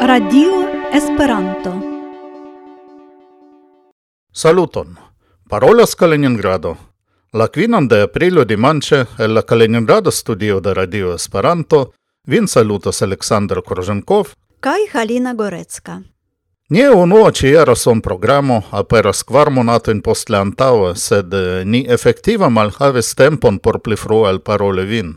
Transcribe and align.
Radio 0.00 0.68
Esperanto. 0.92 1.80
Saluton. 4.32 4.98
Parolas 5.48 5.94
Kaliningrado. 5.94 6.76
La 7.32 7.46
kvinan 7.46 7.86
de 7.86 8.02
aprilo 8.02 8.44
dimanche 8.44 9.06
el 9.18 9.34
la 9.34 9.42
Kaliningrado 9.42 10.10
studio 10.10 10.60
de 10.60 10.74
Radio 10.74 11.14
Esperanto 11.14 11.92
vin 12.24 12.48
salutas 12.48 13.02
Aleksandr 13.02 13.62
Korženkov 13.62 14.34
kaj 14.60 14.90
Halina 14.92 15.34
Gorecka. 15.34 16.15
Nie 16.68 16.90
unua 16.90 17.30
ciera 17.30 17.74
son 17.74 18.00
programo 18.00 18.62
aperas 18.70 19.22
kvar 19.22 19.50
monatojn 19.50 20.00
post 20.02 20.30
la 20.30 20.40
antaŭa, 20.42 20.94
sed 20.98 21.34
eh, 21.34 21.64
ni 21.64 21.84
efektive 21.88 22.48
malhavis 22.50 23.14
tempon 23.14 23.58
por 23.58 23.78
pli 23.78 23.96
frue 23.96 24.26
alparoli 24.28 24.84
vin. 24.84 25.12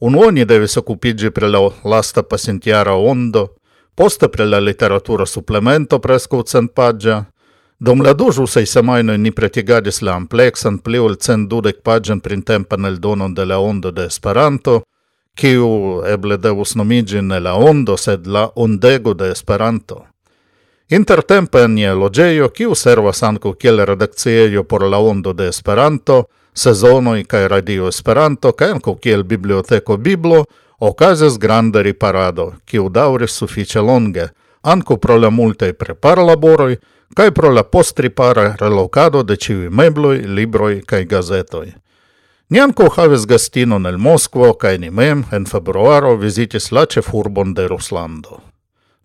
Unua 0.00 0.30
ni 0.30 0.46
devis 0.48 0.76
okupiĝi 0.80 1.30
pri 1.36 1.50
la 1.52 1.60
lasta 1.84 2.22
pasintjara 2.22 2.94
ondo, 2.94 3.42
poste 3.94 4.28
pri 4.28 4.46
la 4.48 4.60
literatura 4.60 5.26
suplemento 5.26 5.98
preskaŭ 5.98 6.40
centpaĝa. 6.42 7.24
Dum 7.78 8.00
la 8.00 8.14
du 8.16 8.30
ĵusaj 8.32 8.64
semajnoj 8.66 9.18
ni 9.18 9.32
pretigadis 9.36 10.00
la 10.02 10.14
ampleksan 10.16 10.78
pli 10.78 10.98
ol 10.98 11.18
cent 11.20 11.48
dudek 11.50 11.82
paĝan 11.84 12.20
printempan 12.20 12.88
eldonon 12.88 13.34
de 13.34 13.44
la 13.44 13.58
ondo 13.58 13.90
de 13.90 14.06
Esperanto, 14.08 14.80
kiu 15.36 15.68
eble 16.08 16.40
devus 16.40 16.72
nomiĝi 16.74 17.20
ne 17.20 17.40
la 17.40 17.54
ondo, 17.54 17.96
sed 17.96 18.26
la 18.26 18.48
ondego 18.56 19.12
de 19.14 19.28
Esperanto. 19.36 20.06
Intertempe 20.90 21.62
en 21.62 21.98
logeio, 21.98 22.48
kiu 22.48 22.74
servas 22.74 23.22
ankaŭ 23.22 23.52
kiel 23.54 23.84
redakciejo 23.86 24.64
por 24.64 24.82
la 24.82 24.98
ondo 24.98 25.32
de 25.32 25.46
Esperanto, 25.48 26.24
sezonoj 26.54 27.24
kaj 27.24 27.48
radio 27.48 27.86
Esperanto, 27.88 28.52
kaj 28.52 28.70
ankaŭ 28.70 28.94
kiel 28.98 29.22
biblioteko 29.22 29.96
Biblo, 29.96 30.44
okazis 30.80 31.38
granda 31.38 31.82
riparado, 31.82 32.52
kiu 32.64 32.88
daŭris 32.88 33.38
sufiĉe 33.38 33.80
longe, 33.80 34.26
ankaŭ 34.62 34.96
pro 34.96 35.16
la 35.16 35.30
multaj 35.30 35.72
preparlaboroj 35.72 36.76
kaj 37.14 37.30
pro 37.30 37.54
la 37.54 37.62
postripara 37.62 38.56
relocado 38.60 39.22
de 39.22 39.36
ĉiuj 39.36 39.70
mebloj, 39.70 40.18
libroj 40.26 40.82
kaj 40.86 41.04
gazetoj. 41.04 41.66
Ni 42.50 42.60
anco 42.60 42.90
havis 42.96 43.26
gastinon 43.30 43.86
el 43.86 43.98
Moskvo, 43.98 44.54
kaj 44.54 44.78
ni 44.78 44.90
mem 44.90 45.24
en 45.32 45.46
februaro 45.46 46.16
vizitis 46.16 46.72
la 46.72 46.86
ĉefurbon 46.86 47.54
de 47.54 47.68
Ruslando. 47.68 48.40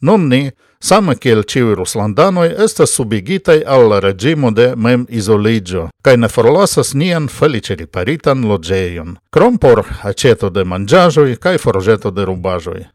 Non 0.02 0.28
ni, 0.30 0.52
same 0.80 1.16
kiel 1.16 1.44
ciui 1.44 1.76
ruslandanoi, 1.76 2.50
estas 2.66 2.92
subigitai 2.96 3.64
al 3.66 4.02
regimo 4.02 4.52
de 4.52 4.74
mem 4.76 5.06
isoligio, 5.10 5.88
cae 6.04 6.18
ne 6.18 6.28
forlasas 6.30 6.94
nian 6.94 7.28
felice 7.28 7.76
riparitan 7.76 8.44
logeion, 8.46 9.16
crom 9.32 9.58
por 9.58 9.86
aceto 10.04 10.50
de 10.50 10.64
mangiajoi 10.64 11.38
cae 11.38 11.58
forgeto 11.58 12.12
de 12.12 12.26
rubajoi. 12.26 12.86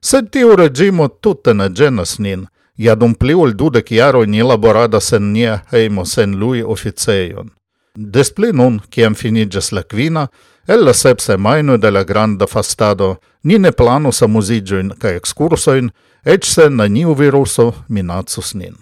Sed 0.00 0.30
tiu 0.30 0.56
regimo 0.56 1.08
tutte 1.08 1.54
ne 1.54 1.68
genas 1.68 2.18
nin, 2.18 2.46
ja 2.76 2.94
dum 2.94 3.14
pli 3.14 3.34
ol 3.34 3.54
dudek 3.54 3.90
ni 4.26 4.42
laboradas 4.42 5.12
en 5.12 5.32
nia 5.32 5.62
heimo 5.72 6.04
sen 6.04 6.36
lui 6.36 6.62
officeion. 6.62 7.50
Despli 7.94 8.52
nun, 8.52 8.80
ciam 8.90 9.14
finigas 9.14 9.72
la 9.72 9.82
quina, 9.82 10.28
el 10.66 10.84
la 10.84 10.92
sep 10.92 11.20
semajnoj 11.20 11.78
de 11.78 11.90
la 11.90 12.04
granda 12.04 12.46
fastado, 12.46 13.16
ni 13.42 13.58
ne 13.58 13.72
planus 13.72 14.22
amuziĝojn 14.22 14.92
ca 15.00 15.10
excursoin, 15.16 15.90
eĉ 16.24 16.44
se 16.44 16.68
niu 16.70 17.14
viruso 17.14 17.72
minacus 17.88 18.54
nin. 18.54 18.76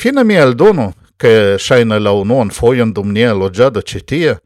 Fine 0.00 0.24
mi 0.24 0.34
eldono, 0.34 0.92
ke 1.18 1.56
shaina 1.58 1.98
la 1.98 2.12
unuan 2.12 2.50
foion 2.50 2.92
dum 2.94 3.12
nia 3.12 3.34
loĝado 3.34 3.82
citie, 3.82 4.36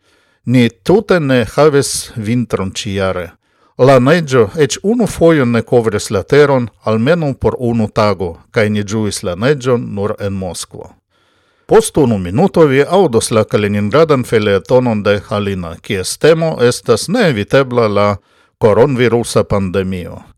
ni 0.46 0.68
tute 0.68 1.20
ne 1.20 1.44
havis 1.44 2.12
vintron 2.16 2.72
ciare. 2.72 3.30
La 3.78 3.98
neggio 3.98 4.48
ec 4.56 4.78
unu 4.82 5.06
foion 5.06 5.52
ne 5.52 5.62
covres 5.62 6.10
la 6.10 6.22
teron, 6.22 6.68
almeno 6.84 7.34
por 7.34 7.56
unu 7.58 7.88
tago, 7.88 8.38
cae 8.50 8.70
ni 8.70 8.84
giuis 8.84 9.22
la 9.22 9.34
neggion 9.34 9.94
nur 9.94 10.14
en 10.20 10.32
Moskvo. 10.32 10.94
Post 11.66 11.96
unu 11.96 12.18
minuto 12.18 12.66
vi 12.66 12.84
audos 12.88 13.30
la 13.30 13.44
Kaliningradan 13.44 14.24
felietonon 14.24 15.02
de 15.02 15.20
Halina, 15.28 15.76
kies 15.80 16.18
temo 16.18 16.58
estas 16.60 17.08
neevitebla 17.08 17.88
la 17.88 18.16
coronavirusa 18.58 19.44
pandemio. 19.44 20.31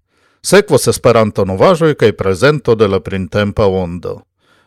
Sekvas 0.45 0.89
Esperanto 0.89 1.45
novaĵoj 1.49 1.95
kaj 1.97 2.13
prezento 2.13 2.75
de 2.75 2.89
la 2.89 2.99
printempa 3.01 3.65
ondo. 3.67 4.19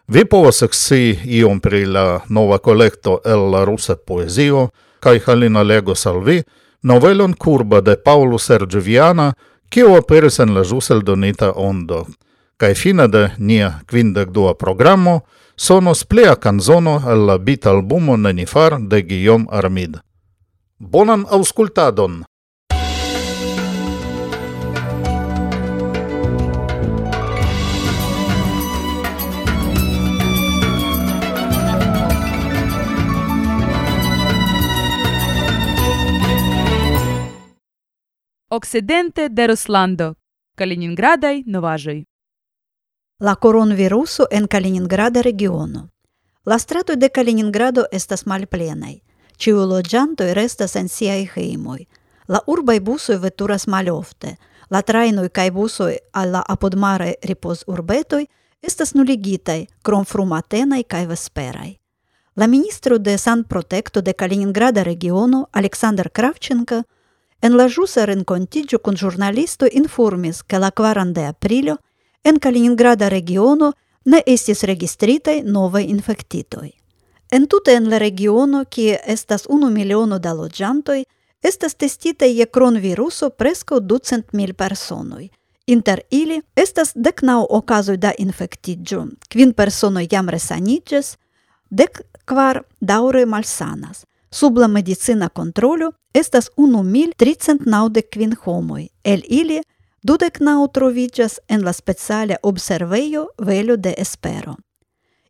Vi 0.07 0.23
povas 0.25 0.61
ekscii 0.65 1.19
iom 1.39 1.59
pri 1.59 1.85
la 1.85 2.21
nova 2.29 2.57
kolekto 2.57 3.19
el 3.25 3.51
la 3.51 3.61
rusa 3.65 3.95
poezio 3.95 4.69
kaj 4.99 5.19
Halina 5.25 5.61
legos 5.63 6.05
al 6.05 6.23
vi 6.23 6.41
novelon 6.81 7.33
kurba 7.33 7.81
de 7.81 7.95
Paulo 7.95 8.39
Sergio 8.39 8.81
Viana, 8.81 9.33
kiu 9.69 9.93
aperis 9.95 10.39
en 10.39 10.55
la 10.55 10.63
jusel 10.63 11.03
donita 11.03 11.51
ondo. 11.55 12.05
Kaj 12.57 12.73
fine 12.73 13.07
de 13.07 13.29
nia 13.37 13.79
kvindekdua 13.85 14.55
programo 14.57 15.19
sonos 15.55 16.03
plea 16.03 16.35
kanzono 16.35 17.03
el 17.11 17.25
la 17.25 17.37
bit 17.37 17.67
albumo 17.67 18.17
Nenifar 18.17 18.79
de 18.81 19.01
Guillaume 19.01 19.45
Armid. 19.51 19.97
Bonan 20.79 21.25
aŭskultadon! 21.29 22.23
Occidente 38.57 39.29
de 39.29 39.45
Ruslando, 39.45 40.05
Калининградај 40.57 41.43
novaĵoj. 41.45 41.99
La 43.21 43.35
coronaviruso 43.35 44.25
en 44.31 44.47
Kaliningrada 44.47 45.21
regiono. 45.21 45.83
La 46.43 46.57
stratoj 46.57 46.95
de 46.95 47.09
Kaliningrado 47.09 47.83
estas 47.91 48.25
malplenaj. 48.25 48.95
Ĉiuj 49.37 49.67
loĝantoj 49.73 50.31
restas 50.33 50.73
en 50.75 50.89
siaj 50.89 51.27
hejmoj. 51.35 51.85
La 52.33 52.41
urbaj 52.47 52.79
busoj 52.89 53.19
veturas 53.27 53.67
malofte. 53.67 54.33
La 54.73 54.81
trajnoj 54.81 55.29
kaj 55.29 55.51
busoj 55.51 55.93
al 56.13 56.33
la 56.33 56.41
apudmaraj 56.55 57.13
ripozurbetoj 57.29 58.25
estas 58.61 58.95
nuligitaj, 58.97 59.67
krom 59.83 60.05
frumatenaj 60.05 60.83
kaj 60.83 61.05
vesperaj. 61.13 61.71
La 62.35 62.47
ministro 62.47 62.97
de 62.97 63.17
сан 63.17 63.43
Protecto 63.43 64.01
de 64.01 64.13
Kaliningrada 64.13 64.83
regiono, 64.83 65.45
Aleksandr 65.51 66.09
Кравченко 66.09 66.83
En 67.41 67.57
la 67.57 67.67
jusa 67.69 68.05
rencontigio 68.05 68.79
con 68.79 68.95
giornalisto 68.95 69.67
informis 69.71 70.43
che 70.43 70.57
la 70.57 70.71
40 70.71 71.13
de 71.13 71.27
aprilio 71.27 71.79
en 72.23 72.39
Kaliningrada 72.39 73.09
regiono 73.09 73.73
ne 74.05 74.23
estis 74.25 74.63
registritai 74.63 75.41
nove 75.43 75.81
infectitoi. 75.81 76.73
En 77.29 77.47
tute 77.47 77.73
en 77.73 77.89
la 77.89 77.97
regiono, 77.97 78.63
kie 78.65 78.99
estas 79.05 79.45
unu 79.49 79.69
miliono 79.69 80.17
da 80.19 80.33
loĝantoj, 80.33 81.03
estas 81.43 81.75
testitei 81.75 82.37
je 82.37 82.45
kronviruso 82.45 83.29
preskaŭ 83.29 83.79
ducent 83.79 84.33
mil 84.33 84.53
personoj. 84.53 85.27
Inter 85.67 86.01
ili 86.09 86.41
estas 86.55 86.93
dek 86.95 87.21
naŭ 87.21 87.45
okazoj 87.49 87.97
da 87.97 88.13
infektiĝo, 88.17 89.05
kvin 89.29 89.53
personoj 89.53 90.07
jam 90.11 90.29
resaniĝas, 90.29 91.17
dek 91.69 92.01
kvar 92.25 92.63
daŭre 92.79 93.25
malsanas. 93.25 94.05
Sub 94.37 94.57
la 94.57 94.67
medicina 94.67 95.29
controlo 95.29 95.91
estas 96.13 96.49
unu 96.55 96.83
mil 96.83 97.13
tricent 97.17 97.63
naŭdek 97.65 98.11
kvin 98.13 98.35
homoj. 98.43 98.83
El 99.03 99.23
ili 99.39 99.57
dudek 100.03 100.37
naŭ 100.47 100.67
troviĝas 100.75 101.39
en 101.49 101.63
la 101.65 101.73
speciala 101.73 102.37
observejo 102.43 103.23
Velo 103.47 103.77
de 103.77 103.95
Espero. 103.97 104.53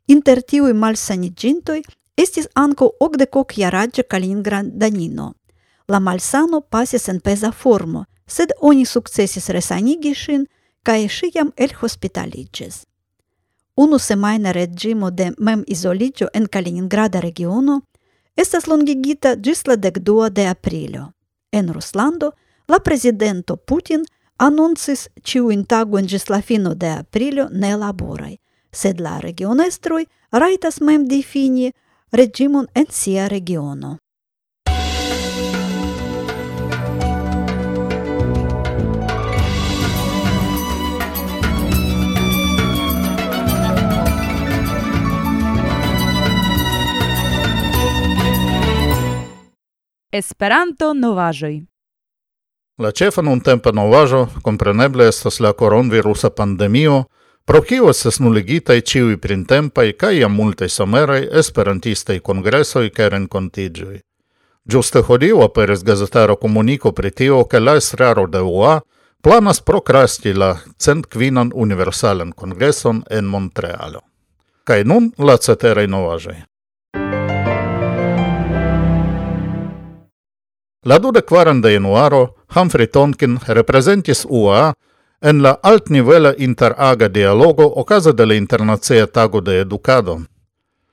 Inter 0.07 0.41
tiuj 0.43 0.73
malsaniĝintoj 0.83 1.79
estis 2.23 2.51
ankaŭ 2.65 2.89
okdekok-jaraĝa 3.07 4.03
Kaliningradanino. 4.11 5.31
La 5.87 5.99
malsano 5.99 6.61
pasis 6.61 7.07
en 7.07 7.23
peza 7.23 7.51
formo, 7.51 8.05
sed 8.27 8.51
oni 8.59 8.85
sukcesis 8.85 9.49
resanigi 9.49 10.15
ŝin 10.23 10.47
kaj 10.83 11.01
ŝi 11.07 11.31
jam 11.35 11.53
elhospitaliĝis. 11.55 12.83
Unu 13.75 13.99
semajna 13.99 14.51
reĝimo 14.51 15.11
de 15.11 15.31
mem-izoliĝo 15.37 16.27
en 16.33 16.47
Kaliningrada 16.47 17.23
regiono 17.23 17.85
estas 18.37 18.67
longigita 18.67 19.35
gis 19.35 19.67
la 19.67 19.75
decdua 19.75 20.29
de 20.29 20.47
aprilio. 20.47 21.11
En 21.51 21.73
Ruslando, 21.73 22.31
la 22.67 22.79
presidento 22.79 23.57
Putin 23.57 24.05
annuncis 24.37 25.09
ciu 25.23 25.51
in 25.51 25.65
tagu 25.65 25.99
gis 26.07 26.29
la 26.29 26.41
fino 26.41 26.75
de 26.75 26.89
aprilio 26.89 27.49
ne 27.51 27.75
laborai, 27.77 28.37
sed 28.71 28.99
la 28.99 29.19
regionestroj 29.19 30.05
raitas 30.31 30.81
mem 30.81 31.07
defini 31.07 31.71
regimon 32.11 32.67
en 32.73 32.85
sia 32.89 33.27
regiono. 33.27 33.97
Esperanto 50.17 50.93
novaĵoj. 50.97 51.55
La 52.81 52.89
ĉefa 52.99 53.21
nuntempa 53.21 53.73
novaĵo 53.79 54.21
kompreneble 54.45 55.05
estas 55.11 55.37
la 55.45 55.51
koronvirusa 55.59 56.31
pandemio, 56.39 56.95
pro 57.45 57.61
kiu 57.67 57.89
estas 57.91 58.17
nuligitaj 58.23 58.79
ĉiuj 58.91 59.19
printempaj 59.25 59.91
kaj 60.01 60.11
jam 60.21 60.33
multaj 60.39 60.71
someraj 60.77 61.19
esperantistaj 61.41 62.17
kongresoj 62.29 62.89
kaj 62.97 63.11
renkontiĝoj. 63.15 63.99
Ĝuste 64.73 65.05
hodiaŭ 65.09 65.45
aperis 65.45 65.85
gazetaro 65.91 66.39
komuniko 66.41 66.95
pri 66.97 67.13
tio, 67.21 67.43
ke 67.45 67.61
la 67.67 67.77
estraro 67.83 68.25
de 68.27 68.41
UA 68.41 68.75
planas 69.21 69.61
prokrasti 69.69 70.33
la 70.33 70.51
centkvinan 70.79 71.53
universalan 71.55 72.33
kongreson 72.41 73.05
en 73.09 73.33
Montrealo. 73.35 74.01
Kaj 74.63 74.83
nun 74.83 75.11
la 75.17 75.37
ceteraj 75.37 75.87
novaĵoj. 75.87 76.39
La 80.87 80.99
duda 80.99 81.21
kvaran 81.21 81.61
de 81.61 81.73
januaro 81.73 82.35
Humphrey 82.55 82.87
Tonkin 82.87 83.39
representis 83.47 84.25
UA 84.29 84.73
en 85.21 85.41
la 85.43 85.57
altnivela 85.63 86.33
interaga 86.37 87.07
dialogo 87.07 87.65
ocasa 87.75 88.11
de 88.11 88.25
la 88.25 88.35
Internacia 88.35 89.07
Tago 89.07 89.41
de 89.41 89.59
Educado. 89.59 90.21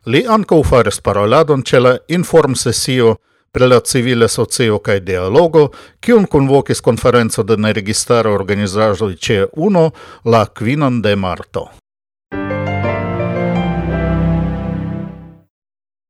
Li 0.07 0.25
ankaŭ 0.27 0.59
faris 0.67 0.99
paroladon 1.01 1.63
ce 1.63 1.81
la 1.81 1.95
informsesio 2.09 3.15
pri 3.53 3.69
la 3.69 3.81
civile 3.85 4.29
socio 4.29 4.79
kaj 4.79 4.99
dialogo, 5.01 5.71
cium 6.03 6.27
convocis 6.27 6.81
conferenzo 6.81 7.43
de 7.43 7.57
neregistare 7.57 8.29
organizajoi 8.29 9.15
ce 9.17 9.47
UNO 9.53 9.91
la 10.25 10.47
kvinan 10.47 11.03
de 11.03 11.15
marto. 11.15 11.69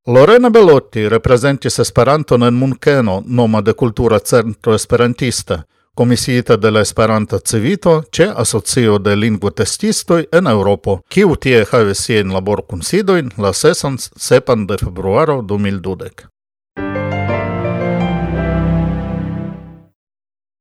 Lorena 0.07 0.51
Belotti 0.51 1.09
representis 1.09 1.79
Esperanton 1.79 2.43
en 2.43 2.55
Munkeno, 2.55 3.23
noma 3.25 3.63
de 3.63 3.73
Cultura 3.73 4.19
Centro 4.19 4.75
Esperantista, 4.75 5.67
comisiita 5.95 6.59
de 6.59 6.71
la 6.71 6.83
Esperanta 6.83 7.39
Civito, 7.39 8.05
ce 8.13 8.25
Asocio 8.25 8.99
de 8.99 9.17
Lingua 9.17 9.51
Testistoi 9.51 10.29
en 10.31 10.47
Europo, 10.47 11.01
kiu 11.09 11.37
tie 11.37 11.65
havis 11.73 12.03
sien 12.05 12.29
labor 12.29 12.67
considoin 12.67 13.31
la 13.39 13.55
6 13.55 14.11
7 14.15 14.67
de 14.69 14.77
februaro 14.77 15.41
2012. 15.41 16.29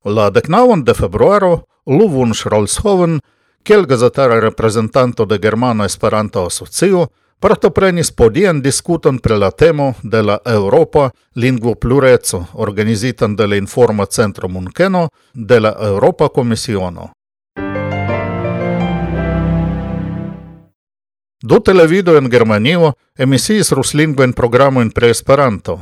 La 0.06 0.30
19 0.32 0.84
de 0.86 0.94
februaro, 0.94 1.68
Luvun 1.86 2.34
Schrolshoven, 2.34 3.20
kiel 3.64 3.88
gazetara 3.88 4.40
representanto 4.40 5.26
de 5.26 5.38
Germana 5.38 5.86
Esperanta 5.86 6.46
Asocio, 6.46 7.12
partoprenis 7.44 8.12
podian 8.12 8.62
diskuton 8.62 9.18
pre 9.20 9.36
la 9.38 9.52
temo 9.52 9.94
de 10.04 10.22
la 10.22 10.38
Europa 10.46 11.00
Lingvo 11.36 11.42
lingvoplureco 11.42 12.46
organizitan 12.54 13.36
de 13.36 13.48
la 13.48 13.56
Informa 13.56 14.06
Centro 14.06 14.48
Munkeno 14.48 15.10
de 15.34 15.60
la 15.60 15.76
Europa 15.80 16.30
Komisiono. 16.30 17.10
Du 21.42 21.60
televido 21.60 22.18
en 22.18 22.32
Germanio 22.32 22.94
emisiis 23.18 23.72
ruslingvajn 23.72 24.34
programojn 24.34 24.92
pre 24.92 25.10
Esperanto. 25.10 25.80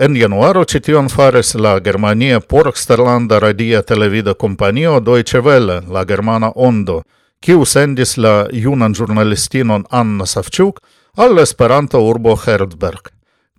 En 0.00 0.16
januaro 0.16 0.64
ĉi 0.64 0.80
tion 0.80 1.08
faris 1.08 1.54
la 1.54 1.80
Germania 1.84 2.40
Porksterlanda 2.40 3.38
Radia 3.38 3.82
Televida 3.82 4.34
Kompanio 4.34 5.00
Deutsche 5.00 5.40
Welle, 5.40 5.82
la 5.88 6.04
Germana 6.04 6.52
Ondo– 6.54 7.02
kiu 7.44 7.64
sendis 7.68 8.16
la 8.16 8.46
junan 8.52 8.94
ĵurnalistinon 8.96 9.84
Anna 9.90 10.24
Savĉuk 10.26 10.80
al 11.20 11.38
Esperanto 11.38 12.00
urbo 12.00 12.36
Herdberg. 12.36 13.10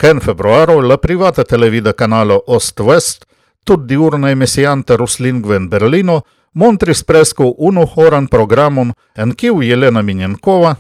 Ken 0.02 0.20
februaro 0.20 0.80
la 0.82 0.98
privata 0.98 1.44
televida 1.44 1.94
kanalo 1.94 2.42
Ost-West 2.48 3.26
tutdiurna 3.64 4.32
emisianta 4.32 4.96
ruslingve 4.96 5.58
ruslingven 5.58 5.70
Berlino 5.70 6.22
montris 6.54 7.04
preskaŭ 7.04 7.54
unuhoran 7.58 8.28
programon, 8.28 8.94
en 9.16 9.36
kiu 9.36 9.62
Jelena 9.62 10.02
Minenkova 10.02 10.76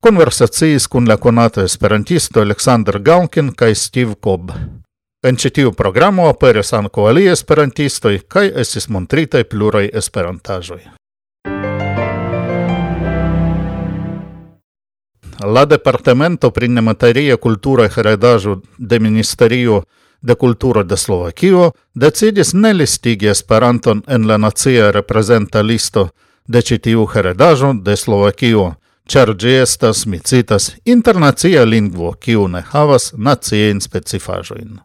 konversaciis 0.00 0.86
kun 0.86 1.08
la 1.08 1.16
konata 1.16 1.62
esperantisto 1.64 2.40
Alexander 2.40 2.98
Galkin 2.98 3.54
kaj 3.56 3.74
Steve 3.74 4.14
Cobb. 4.24 4.50
En 5.24 5.36
ĉi 5.36 5.50
tiu 5.50 5.72
programo 5.72 6.28
aperis 6.28 6.72
ankaŭ 6.76 7.06
aliaj 7.08 7.32
esperantistoj 7.32 8.18
kaj 8.28 8.50
estis 8.60 8.88
montritaj 8.88 9.44
pluraj 9.44 9.88
esperantaĵoj. 10.02 11.03
la 15.42 15.64
Departamento 15.64 16.50
pri 16.50 16.68
nemateria 16.68 17.36
kultura 17.36 17.88
heredaĵo 17.96 18.60
de 18.78 18.98
Ministerio 18.98 19.82
de 20.22 20.34
Kulturo 20.34 20.82
de 20.82 20.96
Slovakio 20.96 21.72
decidis 21.94 22.52
ne 22.54 22.72
listigi 22.72 23.26
Esperanton 23.26 24.02
en 24.06 24.26
la 24.26 24.36
nacia 24.36 24.90
reprezenta 24.90 25.62
listo 25.62 26.08
de 26.46 26.62
ĉi 26.62 26.78
tiu 26.78 27.06
heredaĵo 27.06 27.72
de 27.82 27.96
Slovakio, 27.96 28.74
ĉar 29.08 29.34
ĝi 29.36 29.54
estas 29.62 30.06
micitas 30.06 30.72
internacia 30.84 31.64
lingvo, 31.64 32.12
kiu 32.12 32.48
ne 32.48 32.60
havas 32.60 33.12
naciajn 33.16 33.80
specifaĵojn. 33.80 34.78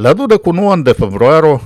La 0.00 0.14
21 0.14 0.82
de 0.84 0.94
februaro 0.94 1.58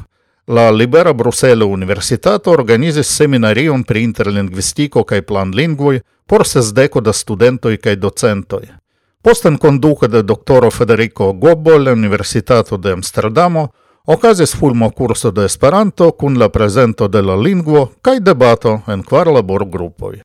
La 0.47 0.71
Libera 0.71 1.13
Bruselo 1.15 1.67
Universitato 1.67 2.51
organizis 2.51 3.09
seminarion 3.09 3.83
pri 3.83 4.03
interlingvistico 4.03 5.05
kaj 5.05 5.23
planlingvoj 5.23 6.01
por 6.27 6.45
sesdeko 6.47 7.01
da 7.01 7.13
studentoj 7.13 7.77
kaj 7.77 7.97
docentoj. 7.97 8.67
Posten 9.23 9.57
konduko 9.57 10.07
de 10.07 10.23
doktoro 10.23 10.71
Federico 10.71 11.33
Gobbo 11.33 11.79
la 11.79 11.93
Universitato 11.93 12.77
de 12.77 12.93
Amsterdamo 12.93 13.69
okazis 14.05 14.55
fulmo 14.57 14.91
kurso 14.91 15.31
de 15.31 15.45
Esperanto 15.45 16.11
kun 16.13 16.39
la 16.39 16.49
prezento 16.49 17.09
de 17.09 17.23
la 17.23 17.37
lingvo 17.37 17.91
cae 18.03 18.21
debato 18.21 18.81
en 18.87 19.03
kvar 19.03 19.33
laborgrupoj. 19.33 20.21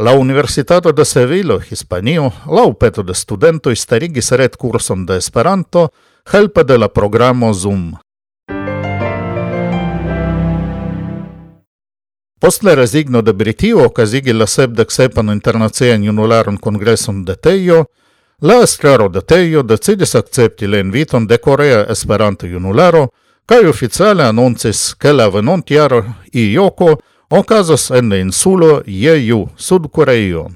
La 0.00 0.12
Universitato 0.12 0.92
de 0.92 1.04
Sevilo, 1.04 1.60
Hispanio, 1.70 2.32
la 2.46 2.62
upeto 2.62 3.02
de 3.02 3.14
studento 3.14 3.74
starigis 3.74 4.30
red 4.30 4.54
kurson 4.56 5.04
de 5.06 5.16
Esperanto 5.16 5.88
helpe 6.32 6.62
de 6.62 6.78
la 6.78 6.88
programo 6.88 7.52
Zoom. 7.52 7.96
Post 12.38 12.62
la 12.62 12.74
resigno 12.74 13.22
de 13.22 13.32
Britio 13.32 13.82
okazigi 13.86 14.32
la 14.32 14.46
sepdek 14.46 14.90
sepan 14.90 15.32
internacian 15.34 16.06
junularon 16.06 16.56
kongreson 16.56 17.24
de 17.24 17.34
Tejo, 17.34 17.86
la 18.40 18.62
estraro 18.62 19.08
de 19.08 19.20
Tejo 19.20 19.62
decidis 19.62 20.14
accepti 20.14 20.68
le 20.68 20.78
inviton 20.78 21.26
de 21.26 21.40
Corea 21.40 21.86
Esperanto 21.90 22.46
junularo 22.46 23.08
cae 23.46 23.66
oficiale 23.66 24.22
anoncis, 24.22 24.94
che 24.94 25.12
la 25.12 25.28
venontiaro 25.28 26.04
Ioko 26.32 27.00
okazos 27.28 27.90
en 27.90 28.08
la 28.08 28.16
insulo 28.16 28.82
Jeju, 28.86 29.48
Sud-Koreio. 29.56 30.48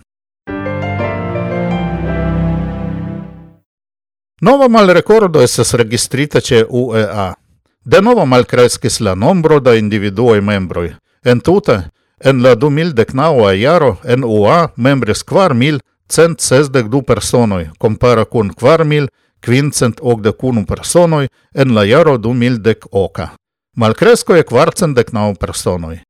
Novo 4.41 4.69
malrekordo 4.69 5.43
estas 5.43 5.75
registrita 5.75 6.41
ĉe 6.41 6.65
UEA. 6.69 7.35
Denova 7.85 8.25
malkreskis 8.25 9.01
la 9.01 9.15
nombro 9.15 9.61
da 9.61 9.75
individuoj 9.75 10.41
membroj. 10.41 10.95
Entute, 11.25 11.83
en 12.25 12.43
la 12.43 12.55
2019 12.57 13.53
jaro 13.61 13.97
en 14.05 14.25
UEA 14.25 14.69
membris 14.77 15.23
kvar 15.23 15.55
mil 15.55 15.81
cent 16.09 16.41
sesdek 16.41 16.87
du 16.87 17.03
personoj, 17.03 17.69
kompara 17.79 18.25
kun 18.25 18.51
kvar 18.55 18.85
mil 18.85 19.09
kvincent 19.41 20.01
okdek 20.01 20.45
unu 20.45 20.67
personoj 20.67 21.29
en 21.55 21.75
la 21.75 21.85
jaro 21.85 22.17
2010 22.19 22.89
oka. 22.93 23.29
Malkresko 23.77 24.35
je 24.35 24.43
kvarcendek 24.43 25.13
naŭ 25.13 25.35
personoj. 25.41 26.01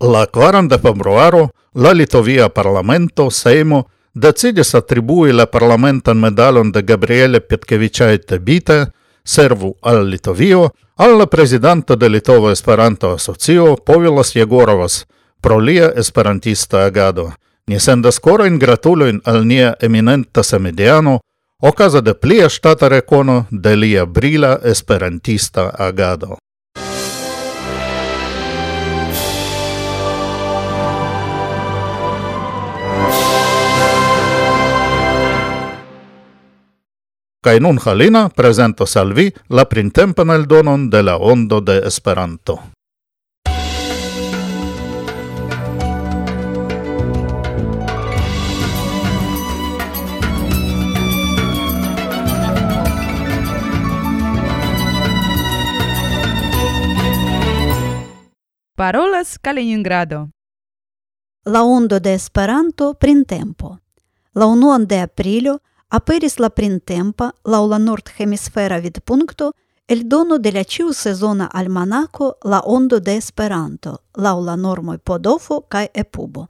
La 0.00 0.26
40 0.26 0.76
de 0.76 0.82
februaro, 0.82 1.50
la 1.72 1.92
Litovia 1.94 2.50
Parlamento, 2.50 3.30
Seimo, 3.30 3.88
decidis 4.12 4.74
attribui 4.74 5.32
la 5.32 5.46
parlamentan 5.46 6.20
medalon 6.20 6.70
de 6.72 6.82
Gabriele 6.82 7.40
Pietkevičaite 7.40 8.38
Bite, 8.38 8.92
servu 9.24 9.74
al 9.80 10.06
Litovio, 10.08 10.70
al 10.96 11.16
la 11.18 11.26
presidento 11.26 11.96
de 11.96 12.10
Litova 12.10 12.52
Esperanto 12.52 13.10
Asocio, 13.12 13.76
Povilas 13.76 14.34
Jegorovas, 14.34 15.06
pro 15.40 15.58
lia 15.58 15.92
esperantista 15.96 16.84
agado. 16.84 17.32
Ni 17.66 17.80
sendas 17.80 18.20
korin 18.20 18.58
gratuloin 18.58 19.20
al 19.24 19.46
nia 19.46 19.74
eminenta 19.80 20.42
semediano, 20.42 21.20
okaza 21.62 22.00
de 22.00 22.14
plia 22.14 22.48
štata 22.48 22.88
rekono 22.88 23.46
de 23.50 23.76
lia 23.76 24.04
brila 24.04 24.60
esperantista 24.64 25.70
agado. 25.78 26.36
kaj 37.46 37.60
nun 37.62 37.76
Halina 37.78 38.28
prezentos 38.28 38.96
al 38.96 39.12
vi 39.14 39.30
la 39.54 39.64
printempan 39.70 40.32
eldonon 40.34 40.88
de 40.90 41.02
la 41.02 41.14
Ondo 41.16 41.60
de 41.60 41.76
Esperanto. 41.86 42.58
Parolas 58.74 59.38
Kaliningrado. 59.38 60.30
La 61.44 61.62
ondo 61.62 62.00
de 62.00 62.14
Esperanto 62.14 62.94
printempo. 62.94 63.78
La 64.34 64.46
unuan 64.46 64.88
de 64.88 64.98
aprilo 64.98 65.62
aperis 65.88 66.38
la 66.38 66.50
printempa 66.50 67.30
laŭ 67.44 67.62
la 67.68 67.78
nordhemisfera 67.78 68.78
vidpunkto 68.78 69.52
el 69.88 70.02
dono 70.08 70.38
de 70.38 70.52
la 70.52 70.64
ciu 70.64 70.92
sezona 70.92 71.48
almanaco 71.52 72.32
la 72.44 72.62
ondo 72.64 72.98
de 72.98 73.16
Esperanto, 73.16 73.98
laŭ 74.16 74.40
la 74.44 74.56
normoj 74.56 74.98
Podofo 74.98 75.60
kaj 75.68 75.86
Epubo. 75.94 76.46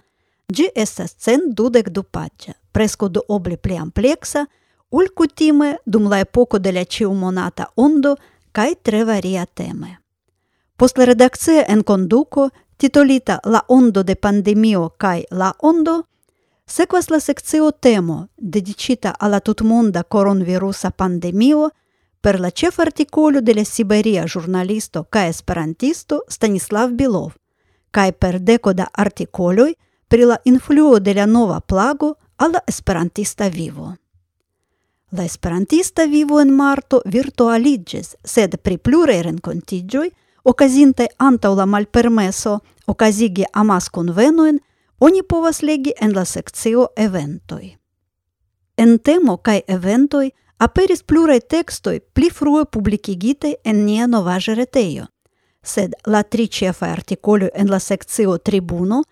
Ĝi 0.52 0.70
estas 0.74 1.16
cent 1.18 1.52
dudek 1.58 1.90
du 1.90 2.02
paĝa, 2.02 2.54
preskaŭ 2.72 3.08
duoble 3.08 3.56
pli 3.56 3.76
ampleksa, 3.76 4.46
ol 4.90 5.10
kutime 5.14 5.76
dum 5.84 6.08
la 6.08 6.20
epoko 6.24 6.58
de 6.58 6.72
la 6.72 6.84
ĉiumonata 6.84 7.66
ondo 7.76 8.16
kaj 8.52 8.74
tre 8.82 9.04
varia 9.04 9.44
teme. 9.46 9.98
Post 10.76 10.98
la 10.98 11.04
redakcia 11.04 11.64
en 11.68 11.82
titolita 12.76 13.40
La 13.44 13.60
ondo 13.68 14.02
de 14.02 14.14
pandemio 14.14 14.88
kaj 14.98 15.24
La 15.30 15.52
ondo, 15.62 16.04
Секвасла 16.68 17.16
la 17.16 17.20
sekcio 17.20 17.70
темо 17.70 18.28
dedicita 18.36 19.14
alla 19.18 19.40
tutmonda 19.40 20.02
coronavirusa 20.02 20.90
pandemio 20.90 21.70
per 22.20 22.40
la 22.40 22.50
ĉefa 22.50 22.82
artikolo 22.82 23.40
de 23.40 23.54
la 23.54 23.64
siberia 23.64 24.26
ĵurnalisto 24.26 25.04
kaj 25.04 25.28
esperantisto 25.28 26.20
Stanislav 26.28 26.90
Bilov 26.90 27.32
kaj 27.90 28.12
per 28.12 28.40
deko 28.40 28.72
da 28.72 28.86
artikoloj 28.92 29.72
pri 30.08 30.24
la 30.24 30.36
influo 30.44 30.98
de 30.98 31.14
la 31.14 31.26
nova 31.26 31.60
plago 31.60 32.14
al 32.36 32.52
la 32.52 32.60
esperantista 32.66 33.48
vivo. 33.48 33.94
La 35.10 35.24
esperantista 35.24 36.04
vivo 36.04 36.40
en 36.40 36.50
marto 36.50 37.00
virtualiĝis, 37.04 38.16
sed 38.24 38.56
pri 38.62 38.76
pluraj 38.78 39.22
renkontiĝoj 39.22 40.08
okazinte 40.44 41.06
antaŭ 41.18 41.54
la 41.54 41.66
malpermeso 41.66 42.58
okazigi 42.86 43.44
oni 44.98 45.22
povas 45.22 45.62
legi 45.62 45.92
en 46.00 46.14
la 46.16 46.24
sekcio 46.24 46.88
eventoj. 46.96 47.76
En 48.76 48.98
temo 48.98 49.36
kaj 49.36 49.60
eventoj 49.68 50.30
aperis 50.58 51.02
pluraj 51.02 51.40
tekstoj 51.40 52.00
pli 52.00 52.30
frue 52.30 52.64
publikigitaj 52.64 53.54
en 53.64 53.84
nia 53.84 54.06
novaĵa 54.06 54.54
retejo, 54.54 55.06
sed 55.62 55.94
la 56.06 56.22
tri 56.22 56.48
ĉefaj 56.48 56.90
artikoloj 56.90 57.50
en 57.54 57.70
la 57.70 57.78
sekcio 57.78 58.38
Tribuno 58.38 59.02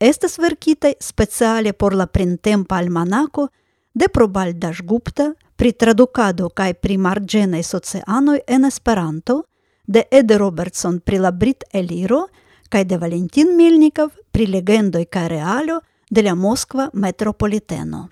estas 0.00 0.38
verkitaj 0.38 0.94
speciale 1.00 1.72
por 1.72 1.94
la 1.94 2.06
printempa 2.06 2.76
almanako 2.76 3.48
de 3.94 4.08
Probal 4.08 4.52
Daŝgupta 4.52 5.32
pri 5.56 5.72
tradukado 5.72 6.48
kaj 6.48 6.74
pri 6.74 6.96
marĝenaj 6.96 7.62
socianoj 7.62 8.40
en 8.46 8.64
Esperanto, 8.64 9.44
de 9.86 10.02
Ed 10.10 10.30
Robertson 10.30 11.00
pri 11.00 11.18
la 11.18 11.30
Brit 11.30 11.64
Eliro– 11.72 12.26
kaj 12.74 12.84
de 12.90 12.96
Valentin 12.98 13.52
Milnikov 13.56 14.16
pri 14.34 14.46
legendoj 14.50 15.04
kaj 15.04 15.28
realo 15.28 15.76
de 16.10 16.22
la 16.22 16.34
Moskva 16.34 16.88
metropoliteno. 16.92 18.08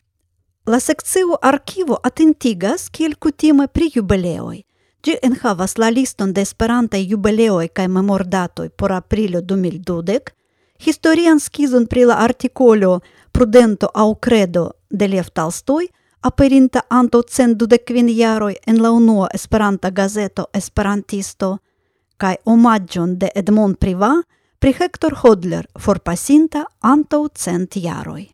La 0.67 0.79
sekcio 0.81 1.39
arkivo 1.43 1.97
atentigas 2.03 2.85
kiel 2.89 3.17
kutime 3.19 3.67
pri 3.67 3.89
jubileoj. 3.95 4.61
Ĝi 5.03 5.17
enhavas 5.29 5.75
la 5.83 5.89
liston 5.91 6.33
de 6.33 6.45
Esperantaj 6.47 7.01
jubileoj 7.13 7.69
kaj 7.69 7.89
memordatoj 7.89 8.69
por 8.69 8.93
aprilo 8.93 9.41
2012, 9.41 10.31
historian 10.87 11.41
skizon 11.41 11.87
pri 11.87 12.05
la 12.05 12.21
artikolo 12.23 13.01
Prudento 13.33 13.89
au 13.95 14.15
credo 14.15 14.71
de 14.91 15.09
Lev 15.09 15.31
Tolstoj, 15.35 15.89
aperinta 16.21 16.81
anto 16.89 17.23
cent 17.23 17.63
jaroj 18.09 18.55
en 18.67 18.83
la 18.83 18.91
unua 18.91 19.29
Esperanta 19.35 19.91
gazeto 19.91 20.47
Esperantisto, 20.55 21.59
kaj 22.17 22.37
omaĝon 22.45 23.19
de 23.19 23.31
Edmond 23.35 23.79
Privat 23.79 24.25
pri 24.63 24.73
Ходлер 24.73 25.15
Hodler 25.19 25.67
forpasinta 25.75 26.61
antaŭ 26.87 27.25
Цент 27.35 27.75
Јарој. 27.83 28.29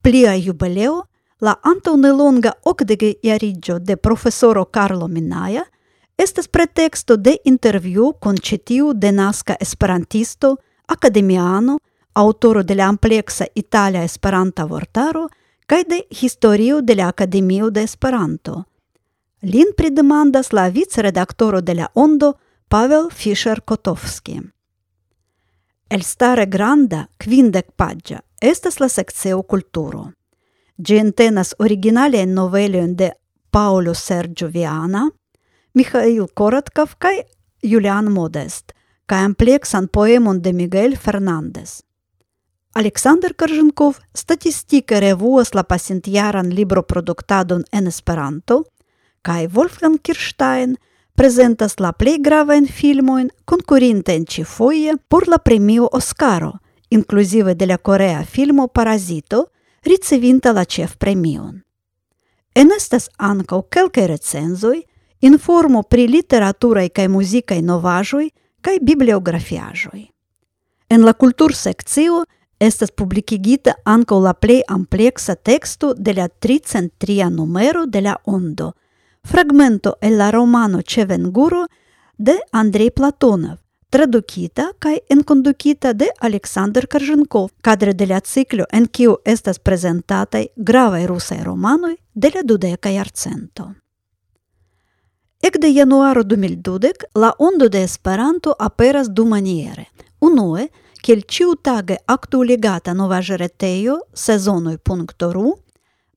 Плија 0.00 0.32
jubileo, 0.40 1.02
la 1.44 1.52
antaŭ 1.68 1.96
nelonga 2.00 2.54
okdekjariĝo 2.64 3.76
de 3.78 3.96
profesoro 3.96 4.64
Carlo 4.64 5.08
Minaja 5.08 5.66
estas 6.16 6.48
preteksto 6.48 7.16
de 7.16 7.36
intervju 7.44 8.14
kun 8.20 8.40
ĉi 8.40 8.58
tiu 8.58 8.94
denaska 8.94 9.56
esperantisto, 9.60 10.56
akademiano, 10.86 11.78
autoro 12.14 12.62
de 12.62 12.74
la 12.74 12.88
ampleksa 12.88 13.52
itala 13.54 14.08
Esperanta 14.08 14.64
vortaro 14.64 15.28
kaj 15.66 15.84
de 15.84 16.02
historio 16.10 16.80
de 16.80 16.94
la 16.94 17.08
Akademio 17.08 17.68
de 17.70 17.82
Esperanto. 17.82 18.62
Lin 19.42 19.76
pridemandas 19.76 20.52
la 20.52 20.68
vicredaktoro 20.68 21.60
de 21.60 21.74
la 21.74 21.88
Ondo 21.94 22.38
Pavel 22.68 23.10
Fischer-Kotowski. 23.10 24.57
El 25.90 26.02
stare 26.02 26.44
granda 26.46 27.06
quindec 27.16 27.70
pagia, 27.74 28.20
estas 28.40 28.76
la 28.78 28.88
seccio 28.92 29.42
culturo. 29.42 30.10
Gi 30.76 30.98
entenas 31.00 31.54
originale 31.58 32.26
novelion 32.26 32.94
de 32.94 33.14
Paolo 33.50 33.94
Sergio 33.94 34.50
Viana, 34.52 35.08
Mikhail 35.72 36.26
Korotkov 36.34 36.98
kai 36.98 37.24
Julian 37.62 38.12
Modest, 38.12 38.74
kai 39.06 39.24
ampleksan 39.24 39.88
poemon 39.88 40.42
de 40.42 40.52
Miguel 40.52 40.96
Fernandez. 40.96 41.80
Aleksandr 42.74 43.32
Karzhenkov 43.34 43.96
statistike 44.12 45.00
revuas 45.00 45.54
la 45.54 45.64
pasintjaran 45.64 46.52
libroproduktadon 46.52 47.64
en 47.72 47.86
Esperanto, 47.86 48.66
kai 49.22 49.48
Wolfgang 49.48 49.96
Kirstein 50.02 50.76
presentas 51.18 51.80
la 51.80 51.90
plej 51.92 52.20
gravajn 52.22 52.66
filmojn 52.70 53.30
konkurintajn 53.44 54.24
ĉifoje 54.30 54.92
por 55.10 55.24
la 55.28 55.38
premio 55.42 55.88
Oskaro, 55.92 56.52
inkluzive 56.90 57.54
de 57.54 57.66
la 57.66 57.76
korea 57.76 58.20
filmo 58.24 58.68
Parazito, 58.68 59.46
ricevinta 59.82 60.52
la 60.52 60.64
ĉefpremion. 60.64 61.58
Enestas 62.54 63.10
ankaŭ 63.18 63.60
kelkaj 63.62 64.06
recenzoj, 64.06 64.76
informo 65.20 65.82
pri 65.82 66.06
literaturaj 66.06 66.88
kaj 66.88 67.08
muzikaj 67.08 67.60
novaĵoj 67.66 68.30
kaj 68.62 68.78
bibliografiaĵoj. 68.82 70.06
En 70.88 71.04
la 71.04 71.12
kultursekcio 71.12 72.24
estas 72.60 72.94
publikigita 72.94 73.74
ankaŭ 73.84 74.22
la 74.22 74.34
plej 74.34 74.62
ampleksa 74.68 75.34
teksto 75.34 75.94
de 75.98 76.14
la 76.14 76.28
303 76.28 77.30
numero 77.30 77.86
de 77.86 78.06
la 78.06 78.16
Ondo– 78.24 78.72
Фрагменто 79.26 79.94
е 80.00 80.10
ла 80.10 80.32
романо 80.32 80.82
Cevenguro 80.82 81.66
de 82.18 82.38
Andrei 82.52 82.90
Platonov, 82.90 83.58
traducita 83.90 84.72
kai 84.78 85.00
enkondukita 85.08 85.92
de 85.92 86.08
Alexander 86.20 86.86
Karzhenkov, 86.86 87.50
cadre 87.62 87.92
de 87.92 88.06
la 88.06 88.20
ciclo 88.20 88.64
en 88.72 88.86
kiu 88.86 89.16
estas 89.24 89.58
prezentataj 89.58 90.46
gravaj 90.56 91.06
rusaj 91.06 91.42
romanoj 91.44 91.96
de 92.14 92.30
la 92.34 92.42
dudeka 92.42 92.90
jarcento. 92.90 93.72
Ekde 95.42 95.68
januaro 95.68 96.22
2020 96.22 97.04
la 97.14 97.32
ondo 97.38 97.68
de 97.68 97.82
Esperanto 97.82 98.54
aperas 98.58 99.08
du 99.08 99.24
maniere. 99.24 99.86
Unue, 100.20 100.68
kiel 101.02 101.22
ĉiutage 101.22 101.96
нова 102.06 102.94
novaĵa 102.94 103.36
retejo 103.36 104.00
sezonoj.ru, 104.14 105.52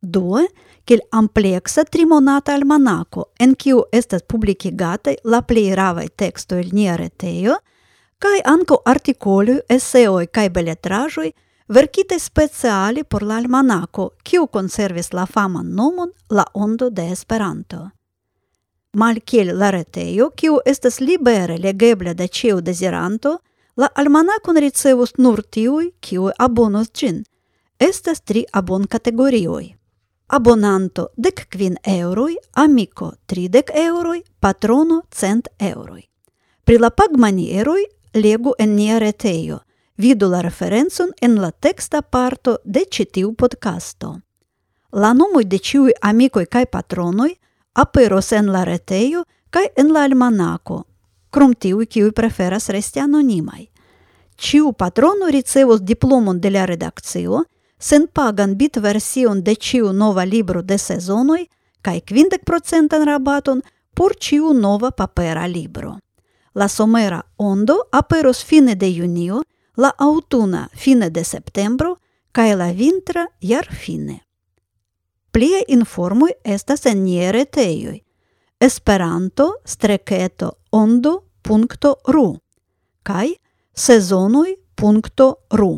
due 0.01 0.47
Kiel 0.85 1.01
ampleksa 1.11 1.83
trimonata 1.83 2.53
almanako, 2.53 3.25
en 3.39 3.53
kiu 3.55 3.83
estas 3.91 4.23
publikigataj 4.27 5.13
la 5.23 5.41
plej 5.41 5.75
ravaj 5.77 6.07
tekstoj 6.17 6.59
el 6.59 6.71
nia 6.73 6.95
retejo, 6.97 7.55
kaj 8.19 8.41
ankaŭ 8.49 8.79
artikoloj, 8.85 9.59
eseoj 9.69 10.25
kaj 10.33 10.49
beletraĵoj 10.49 11.29
verkitaj 11.67 12.19
speciale 12.19 13.03
por 13.03 13.23
la 13.23 13.37
almanako, 13.37 14.09
kiu 14.23 14.47
konservis 14.47 15.13
la 15.13 15.25
faman 15.25 15.69
nomon 15.75 16.11
La 16.29 16.45
Ondo 16.53 16.89
de 16.89 17.05
Esperanto. 17.11 17.89
Malkiel 18.93 19.53
la 19.57 19.69
retejo, 19.71 20.31
kiu 20.35 20.59
estas 20.65 20.99
libere 20.99 21.57
legebla 21.57 22.13
de 22.13 22.27
ĉiu 22.27 22.61
deziranto, 22.61 23.37
la 23.77 23.87
almanakon 23.95 24.57
ricevus 24.57 25.13
nur 25.17 25.43
tiuj, 25.43 25.91
kiuj 26.01 26.33
abonos 26.39 26.91
ĝin– 26.91 27.23
estas 27.89 28.21
tri 28.21 28.43
abon 28.53 28.83
kategorioj 28.87 29.80
abonanto 30.33 31.11
dec 31.15 31.47
quin 31.49 31.75
euroi, 31.83 32.37
amico 32.51 33.13
tridec 33.25 33.71
euroi, 33.75 34.23
patrono 34.39 35.03
cent 35.09 35.47
euroi. 35.57 36.07
Pri 36.63 36.77
la 36.77 36.89
pag 36.89 37.17
manieroi 37.17 37.83
legu 38.13 38.53
en 38.57 38.75
nia 38.75 38.97
reteio, 38.99 39.59
vidu 39.97 40.29
la 40.29 40.41
referenzon 40.41 41.11
en 41.21 41.35
la 41.41 41.51
texta 41.51 42.01
parto 42.01 42.59
de 42.63 42.85
citiu 42.89 43.33
podcasto. 43.35 44.21
La 44.91 45.11
nomoi 45.13 45.45
de 45.45 45.59
ciui 45.59 45.91
amicoi 46.01 46.47
cae 46.47 46.65
patronoi 46.65 47.35
aperos 47.73 48.31
en 48.31 48.51
la 48.51 48.63
reteio 48.63 49.25
cae 49.49 49.71
en 49.75 49.91
la 49.91 50.03
almanaco, 50.03 50.85
krom 51.29 51.53
tiui 51.53 51.87
kiui 51.87 52.11
preferas 52.11 52.69
resti 52.69 52.99
anonimai. 52.99 53.67
Ciu 54.37 54.71
patrono 54.73 55.27
ricevos 55.27 55.83
diplomon 55.83 56.39
de 56.39 56.49
la 56.49 56.65
redakcio, 56.65 57.43
Сен 57.81 58.07
паган 58.07 58.55
бит 58.55 58.77
версион 58.77 59.41
де 59.41 59.55
чиу 59.55 59.91
нова 59.91 60.25
либро 60.25 60.61
де 60.61 60.77
сезоној, 60.77 61.47
кај 61.81 61.99
квиндек 62.05 62.45
процентен 62.45 63.03
рабатон 63.09 63.63
пор 63.95 64.13
чиу 64.15 64.53
нова 64.53 64.91
папера 64.91 65.47
либро. 65.47 65.97
La 66.53 66.67
somera 66.67 67.21
ondo 67.37 67.75
aperos 67.91 68.43
фине 68.43 68.75
де 68.75 68.85
јунио, 68.85 69.41
ла 69.77 69.91
аутуна 69.97 70.69
фине 70.75 71.09
де 71.09 71.23
септембро, 71.23 71.95
cae 72.31 72.55
ла 72.55 72.69
vintra 72.71 73.25
јар 73.41 73.65
фине. 73.73 74.21
Plie 75.33 75.63
информуј 75.67 76.37
еста 76.43 76.77
се 76.77 76.93
niaj 76.95 77.31
retejoj. 77.31 77.99
Esperanto 78.59 79.47
streketo 79.65 80.51
ondo.ru 80.71 82.27
kaj 83.03 83.29
sezonoj.ru. 83.73 85.71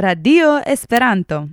Radio 0.00 0.60
Esperanto. 0.64 1.48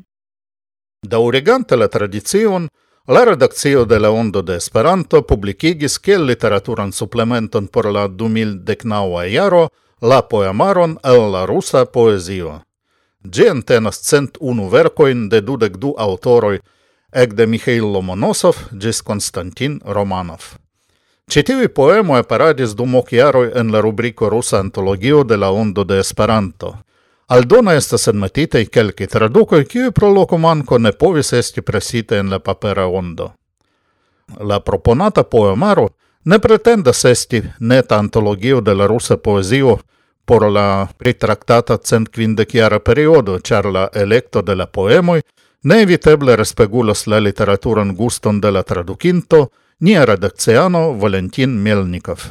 Daŭrigante 1.02 1.76
la 1.76 1.88
tradicion, 1.88 2.68
la 3.08 3.24
redakcio 3.26 3.86
de 3.86 3.98
la 4.00 4.12
Ondo 4.12 4.44
de 4.46 4.58
Esperanto 4.62 5.24
publikigis 5.26 5.98
kiel 5.98 6.28
literaturan 6.30 6.92
suplementon 6.92 7.68
por 7.68 7.90
la 7.90 8.04
2019 8.08 9.32
jaro 9.34 9.70
la 10.02 10.22
poemaron 10.30 10.94
el 11.04 11.32
la 11.32 11.46
rusa 11.46 11.86
poezio. 11.86 12.60
Ĝi 13.24 13.50
entenas 13.50 14.04
cent 14.06 14.38
unu 14.40 14.70
verkojn 14.70 15.26
de 15.30 15.42
dudek 15.42 15.82
du 15.82 15.96
aŭtoroj, 15.98 16.60
ekde 17.26 17.50
Mihail 17.50 17.90
Lomonosov 17.98 18.62
ĝis 18.72 19.02
Konstantin 19.02 19.82
Romanov. 19.86 20.54
Ĉi 21.34 21.48
tiuj 21.50 21.74
poemoj 21.74 22.22
aperadis 22.22 22.78
dum 22.78 22.94
ok 23.02 23.18
jaroj 23.18 23.48
en 23.58 23.74
la 23.74 23.82
rubriko 23.82 24.30
Rusa 24.30 24.60
Antologio 24.60 25.24
de 25.24 25.38
la 25.38 25.50
Ondo 25.50 25.84
de 25.84 25.98
Esperanto. 26.00 26.76
Aldona 27.28 27.74
estas 27.74 28.08
enmetitei 28.08 28.68
kelki 28.70 29.08
traducoi, 29.08 29.66
kiui 29.66 29.92
pro 29.92 30.12
loco 30.14 30.38
manco 30.38 30.78
ne 30.78 30.92
povis 30.92 31.34
esti 31.34 31.62
presite 31.62 32.20
en 32.22 32.30
la 32.30 32.40
papera 32.40 32.86
ondo. 32.86 33.32
La 34.40 34.60
proponata 34.60 35.24
poemaro 35.24 35.88
ne 36.26 36.40
pretendas 36.40 37.06
esti 37.06 37.42
neta 37.60 37.98
antologio 37.98 38.62
de 38.62 38.76
la 38.76 38.88
rusa 38.88 39.18
poesio 39.18 39.80
por 40.26 40.52
la 40.52 40.88
pritractata 40.98 41.78
cent 41.78 42.10
quindeciara 42.10 42.80
periodo, 42.80 43.40
char 43.40 43.66
la 43.66 43.90
electo 43.94 44.42
de 44.42 44.56
la 44.56 44.68
poemoi 44.68 45.22
ne 45.64 45.82
eviteble 45.82 46.36
respegulas 46.36 47.08
la 47.08 47.20
literaturan 47.20 47.96
guston 47.96 48.42
de 48.42 48.52
la 48.52 48.64
traducinto, 48.64 49.50
nia 49.80 50.06
redacciano 50.06 50.94
Valentin 50.94 51.58
Melnikov. 51.58 52.22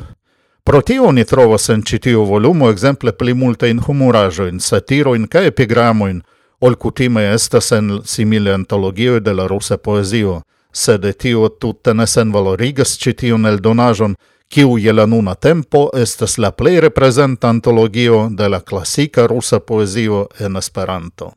Pro 0.66 0.80
tio 0.80 1.12
ni 1.12 1.25
trovas 1.25 1.68
en 1.68 1.83
ĉi 1.85 1.99
tiu 2.06 2.23
volumo 2.25 2.71
ekzemple 2.73 3.12
pli 3.21 3.35
multajn 3.37 3.83
humuraĵojn, 3.85 4.61
satirojn 4.64 5.26
kaj 5.28 5.50
epigramojn, 5.50 6.23
ol 6.64 6.76
kutime 6.80 7.25
estas 7.33 7.68
en 7.76 7.90
simile 8.09 8.54
antologioj 8.56 9.18
de 9.26 9.35
la 9.37 9.44
rusa 9.50 9.76
poezio, 9.76 10.38
sed 10.73 11.04
tio 11.21 11.50
tutte 11.61 11.92
ne 11.94 12.06
senvalorigas 12.06 12.97
ĉi 13.02 13.12
tiun 13.12 13.44
eldonaĵon, 13.52 14.16
kiu 14.49 14.78
je 14.78 14.97
la 14.97 15.04
nuna 15.06 15.35
tempo 15.35 15.90
estas 16.06 16.38
la 16.38 16.50
plej 16.50 16.80
reprezenta 16.87 17.52
antologio 17.52 18.28
de 18.33 18.49
la 18.49 18.61
klasika 18.61 19.26
rusa 19.26 19.60
poezio 19.60 20.26
en 20.41 20.56
Esperanto. 20.56 21.32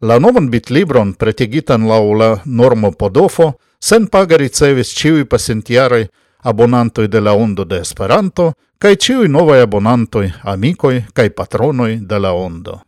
La 0.00 0.18
novan 0.18 0.48
bitlibron 0.50 1.12
pretigitan 1.12 1.84
laŭ 1.88 2.02
la 2.16 2.34
normo 2.44 2.90
Podofo 2.92 3.52
senpage 3.80 4.40
ricevis 4.40 4.96
ĉiuj 4.96 5.24
pasintjaraj 5.28 6.06
abonantoj 6.44 7.08
de 7.08 7.20
la 7.20 7.32
Ondo 7.32 7.64
de 7.64 7.78
Esperanto 7.80 8.52
kaj 8.78 8.96
ciui 8.96 9.28
novai 9.28 9.62
abonantoi, 9.64 10.30
amikoj 10.42 11.02
kaj 11.16 11.30
patronoj 11.30 11.98
de 12.00 12.18
la 12.18 12.32
Ondo. 12.32 12.80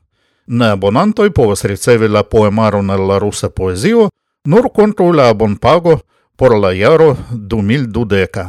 Ne 0.47 0.69
abonantoj 0.75 1.31
povas 1.31 1.64
ricevi 1.64 2.09
la 2.09 2.23
poemaron 2.23 2.90
el 2.90 3.07
la 3.09 3.19
rusa 3.19 3.49
poezio 3.49 4.11
nur 4.45 4.69
contru 4.77 5.12
la 5.12 5.29
abonpago 5.29 5.99
por 6.37 6.59
la 6.59 6.75
jaro 6.75 7.16
2012. 7.33 8.45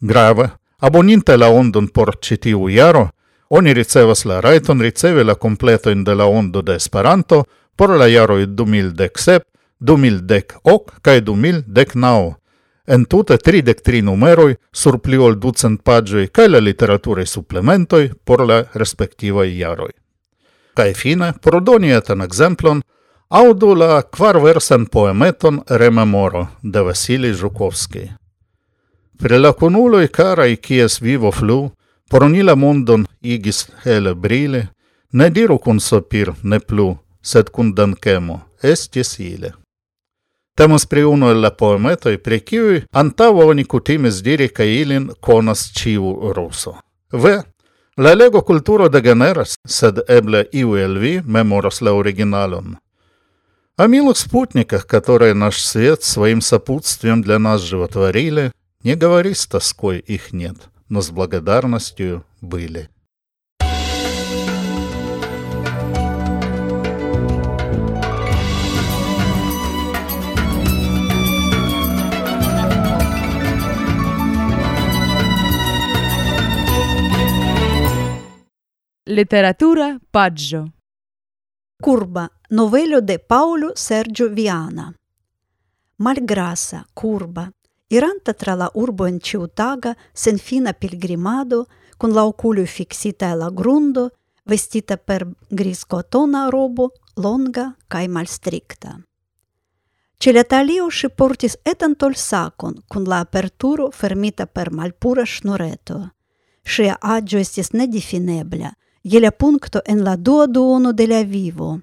Grave, 0.00 0.48
aboninte 0.78 1.36
la 1.36 1.48
Ondon 1.48 1.88
por 1.88 2.16
ĉi 2.20 2.36
tiu 2.36 2.68
jaro, 2.68 3.08
oni 3.48 3.72
ricevas 3.74 4.24
la 4.24 4.40
rajton 4.40 4.80
ricevi 4.80 5.24
la 5.24 5.34
completoin 5.34 6.04
de 6.04 6.14
la 6.14 6.26
Ondo 6.26 6.62
de 6.62 6.74
Esperanto 6.74 7.44
por 7.76 7.90
la 7.90 8.08
jaroj 8.08 8.42
2017, 8.46 9.40
2018 9.80 10.60
cae 11.02 11.20
kaj 11.20 11.20
en 12.88 13.04
tute 13.04 13.36
33 13.36 14.02
numeroj 14.02 14.54
sur 14.72 14.98
pli 15.04 15.18
ol 15.20 15.36
ducent 15.36 15.82
paĝoj 15.84 16.26
kaj 16.32 16.48
la 16.48 16.60
literaturaj 16.64 17.26
suplementoj 17.26 18.04
por 18.24 18.44
la 18.50 18.62
respektivaj 18.74 19.48
jaroj. 19.58 19.90
Kaj 20.74 20.94
fine, 20.94 21.32
por 21.42 21.60
doni 21.62 21.90
etan 21.92 22.24
ekzemplon, 22.24 22.80
aŭdu 23.28 23.74
la 23.74 24.02
kvarversan 24.02 24.86
poemeton 24.86 25.60
Rememoro 25.68 26.46
de 26.62 26.80
Vasilij 26.80 27.34
Žukovskij. 27.40 28.08
Pri 29.18 29.38
la 29.38 29.52
kunuloj 29.52 30.06
karaj, 30.08 30.56
kies 30.56 31.00
vivo 31.02 31.32
flu, 31.32 31.70
por 32.10 32.30
ni 32.30 32.42
la 32.42 32.54
mondon 32.54 33.06
igis 33.20 33.66
hele 33.84 34.14
brile, 34.14 34.68
ne 35.12 35.30
diru 35.30 35.58
kun 35.58 35.80
sopir 35.80 36.32
ne 36.42 36.60
plu, 36.60 36.94
sed 37.22 37.50
kun 37.50 37.74
dankemo, 37.74 38.40
estis 38.62 39.18
ile. 39.18 39.52
Temas 40.58 40.86
pri 40.86 41.04
unu 41.04 41.28
el 41.30 41.40
la 41.40 41.50
poemetoj, 41.54 42.16
pri 42.18 42.40
kiuj 42.42 42.78
antaŭe 42.90 43.44
oni 43.52 43.64
kutimis 43.64 44.16
diri 44.26 44.48
ke 44.50 44.64
ilin 44.66 45.04
konas 45.22 45.60
ĉiu 45.76 46.32
ruso. 46.34 46.72
Ve, 47.12 47.34
la 47.96 48.14
lego 48.18 48.40
kulturo 48.48 48.88
degeneras, 48.90 49.54
sed 49.76 50.00
eble 50.16 50.40
iu 50.52 50.74
el 50.74 50.98
vi 50.98 51.12
memoras 51.24 51.78
la 51.80 51.92
originalon. 51.94 52.74
А 53.76 53.86
милых 53.86 54.18
спутниках, 54.18 54.88
которые 54.88 55.34
наш 55.34 55.62
свет 55.62 56.02
своим 56.02 56.40
сопутствием 56.40 57.22
для 57.22 57.38
нас 57.38 57.60
животворили, 57.60 58.50
не 58.82 58.96
говори 58.96 59.34
с 59.34 59.46
тоской 59.46 59.98
их 60.00 60.32
нет, 60.32 60.56
но 60.88 61.02
с 61.02 61.10
благодарностью 61.10 62.24
были. 62.40 62.88
Literatura 79.18 79.98
paggio. 80.12 80.74
Curba, 81.82 82.30
novelo 82.50 83.00
de 83.00 83.18
Paolo 83.18 83.72
Sergio 83.74 84.28
Viana. 84.28 84.94
Malgrasa, 85.96 86.86
curba, 86.94 87.50
iranta 87.88 88.32
tra 88.32 88.54
la 88.54 88.70
urbo 88.74 89.06
en 89.06 89.18
ciutaga 89.18 89.96
sen 90.12 90.38
fina 90.38 90.72
pilgrimado, 90.72 91.66
cun 91.96 92.14
la 92.14 92.22
oculio 92.26 92.64
fixita 92.64 93.32
e 93.32 93.34
la 93.34 93.50
grundo, 93.50 94.12
vestita 94.44 94.96
per 94.96 95.26
gris 95.48 95.84
cotona 95.84 96.48
robo, 96.48 96.92
longa 97.16 97.74
cae 97.88 98.06
malstricta. 98.06 99.00
Celetalio 100.16 100.90
si 100.90 101.08
portis 101.10 101.58
etan 101.64 101.96
tol 101.96 102.14
sacon, 102.14 102.84
cun 102.86 103.02
la 103.02 103.18
aperturo 103.18 103.90
fermita 103.90 104.46
per 104.46 104.70
malpura 104.70 105.26
schnureto. 105.26 106.12
Sia 106.62 106.98
agio 107.00 107.38
estis 107.40 107.72
nedefinebla, 107.72 108.77
je 109.02 109.20
la 109.20 109.30
punkto 109.30 109.80
en 109.86 110.04
la 110.04 110.16
dua 110.16 110.46
duono 110.46 110.92
de 110.92 111.06
la 111.06 111.22
vivo, 111.22 111.80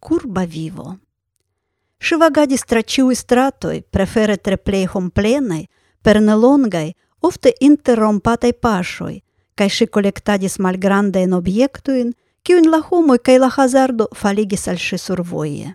curba 0.00 0.44
vivo. 0.44 0.96
Ŝi 1.98 2.18
vagadis 2.20 2.64
tra 2.68 2.82
ĉiuj 2.82 3.14
stratoj, 3.14 3.82
prefere 3.90 4.36
tre 4.36 4.56
plej 4.56 4.86
per 6.02 6.20
nelongai, 6.20 6.94
ofte 7.20 7.52
interrompatai 7.60 8.52
paŝoj, 8.52 9.20
kaj 9.54 9.68
ŝi 9.68 9.86
kolektadis 9.86 10.58
malgrandajn 10.58 11.32
objektojn, 11.32 12.12
kiujn 12.42 12.70
la 12.70 12.80
homoj 12.88 13.18
kai 13.18 13.38
la 13.38 13.48
hazardo 13.48 14.06
faligis 14.14 14.68
al 14.68 14.76
ŝi 14.76 14.98
survoje. 14.98 15.74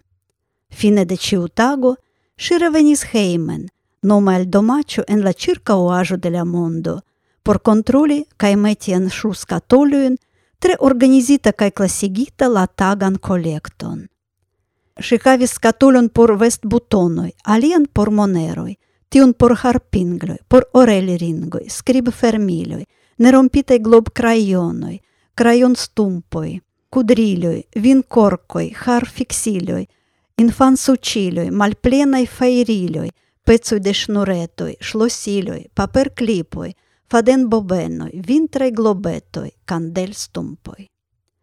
Fine 0.69 1.06
de 1.06 1.17
ciu 1.17 1.47
tago 1.47 1.95
ŝi 2.38 2.58
revenis 2.58 3.04
heimen, 3.12 3.67
nome 4.01 4.36
al 4.36 4.45
domaĉo 4.45 5.04
en 5.08 5.23
la 5.25 5.34
circa 5.34 5.41
ĉirkaŭaĵo 5.43 6.17
de 6.17 6.30
la 6.30 6.45
mondo, 6.45 7.01
por 7.43 7.60
kontroli 7.60 8.23
kaj 8.38 8.56
meti 8.56 8.93
en 8.93 9.10
ŝuskatolojn 9.10 10.17
tre 10.62 10.76
organizita 10.80 11.52
kai 11.54 11.71
classigita 11.71 12.47
la 12.47 12.67
tagan 12.67 13.15
kolekton. 13.17 14.06
Si 15.02 15.17
havis 15.24 15.56
skatulon 15.58 16.10
por 16.10 16.36
vestbutonoj, 16.38 17.32
alien 17.43 17.88
por 17.93 18.12
moneroi, 18.12 18.76
tiun 19.10 19.34
por 19.34 19.56
harpingloi, 19.58 20.38
por 20.47 20.67
orelringoj, 20.74 21.65
stumpoi, 21.69 22.86
nerompitaj 23.17 23.80
vin 27.76 28.04
corcoi, 28.04 28.69
har 28.84 29.08
vinkorkoj, 29.15 29.82
infan 29.82 30.45
infansuĉiloj, 30.45 31.50
malplenai 31.52 32.26
fajriloj, 32.28 33.10
pezui 33.45 33.80
de 33.80 33.93
ŝnuretoj, 33.93 34.74
paper 34.78 35.74
paperklipoj– 35.74 36.71
faden 37.12 37.50
bobenoi, 37.50 38.21
vintre 38.28 38.71
globetoi, 38.71 39.52
candel 39.65 40.13
stumpoi. 40.13 40.86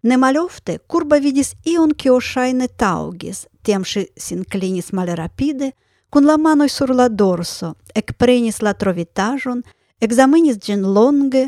Ne 0.00 0.16
malofte, 0.16 0.78
curba 0.86 1.18
vidis 1.20 1.52
ion 1.66 1.92
kio 1.92 2.16
shaine 2.20 2.68
taugis, 2.80 3.44
tiam 3.62 3.84
si 3.84 4.06
sinclinis 4.16 4.92
mal 4.96 5.12
rapide, 5.18 5.72
cun 6.08 6.24
la 6.24 6.38
manoi 6.38 6.70
sur 6.72 6.94
la 6.94 7.08
dorso, 7.08 7.74
ekprenis 7.94 8.62
la 8.64 8.72
trovitajon, 8.72 9.60
examinis 10.00 10.56
gin 10.64 10.86
longe, 10.96 11.44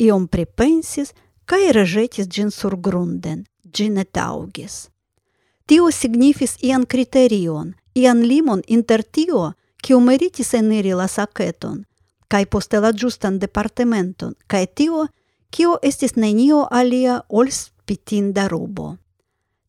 iom 0.00 0.26
pripensis 0.32 1.12
cae 1.44 1.74
regetis 1.76 2.30
gin 2.30 2.50
sur 2.50 2.78
grunden, 2.80 3.44
gin 3.74 3.98
et 3.98 4.16
augis. 4.16 4.86
Tio 5.66 5.90
signifis 5.90 6.56
ian 6.62 6.86
kriterion, 6.86 7.74
ian 7.94 8.24
limon 8.24 8.64
inter 8.66 9.04
tio, 9.04 9.52
cio 9.84 10.00
meritis 10.00 10.54
eniri 10.56 10.96
la 10.96 11.10
saketon– 11.10 11.82
cae 12.32 12.46
poste 12.46 12.80
la 12.80 12.92
giustan 12.96 13.38
departementon, 13.38 14.32
cae 14.48 14.66
tio, 14.66 15.06
cio 15.52 15.76
estis 15.84 16.14
nenio 16.16 16.62
alia 16.70 17.18
ol 17.28 17.50
spitinda 17.52 18.46
rubo. 18.48 18.94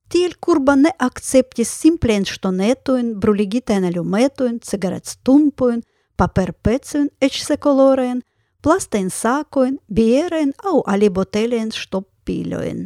Tiel 0.08 0.38
curba 0.40 0.76
ne 0.80 0.94
akceptis 1.08 1.74
simplajn 1.82 2.24
ŝtonetojn, 2.30 3.16
bruligitajn 3.20 3.90
alumetojn, 3.90 4.62
cigaretstumpojn, 4.64 5.82
paperpecojn, 6.16 7.10
eĉ 7.20 7.42
sekolorajn, 7.50 8.22
plastajn 8.64 9.10
sakojn, 9.12 9.80
bierajn 9.90 10.54
aŭ 10.64 10.78
alibotelajn 10.94 11.74
ŝtoppilojn. 11.76 12.86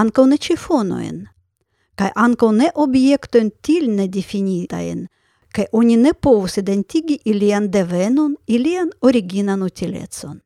Anco 0.00 0.24
ne 0.30 0.38
cifonoin. 0.40 1.24
Cae 1.98 2.14
anco 2.16 2.54
ne 2.56 2.70
objektojn 2.86 3.52
tiel 3.60 3.90
nedifinitajn– 3.98 5.04
kaj 5.54 5.66
oni 5.72 5.96
ne 5.96 6.12
povus 6.12 6.56
identigi 6.58 7.18
ilian 7.24 7.70
devenon, 7.70 8.36
ilian 8.46 8.90
originan 9.00 9.62
utilecon. 9.62 10.40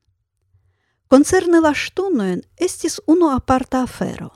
Concerne 1.08 1.60
la 1.64 1.72
ŝtonojn 1.72 2.42
estis 2.66 2.98
uno 3.06 3.30
aparta 3.36 3.82
afero. 3.86 4.28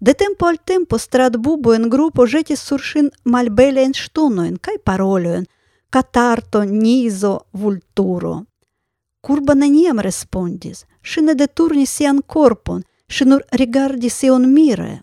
De 0.00 0.12
tempo 0.14 0.46
al 0.46 0.58
tempo 0.72 0.98
stratbubo 0.98 1.74
en 1.74 1.88
grupo 1.88 2.26
jetis 2.26 2.60
surshin 2.60 3.08
malbelein 3.24 3.94
malbelajn 3.94 4.56
kai 4.56 4.76
kaj 4.84 5.44
catarto, 5.90 6.64
nizo, 6.64 7.40
vulturo. 7.52 8.44
Kurba 9.20 9.54
neniam 9.54 10.00
respondis, 10.00 10.84
si 11.02 11.20
ne 11.22 11.34
deturnis 11.34 11.90
sian 11.90 12.20
corpon, 12.26 12.82
si 13.08 13.24
nur 13.24 13.42
rigardis 13.52 14.22
ion 14.22 14.52
mire. 14.52 15.02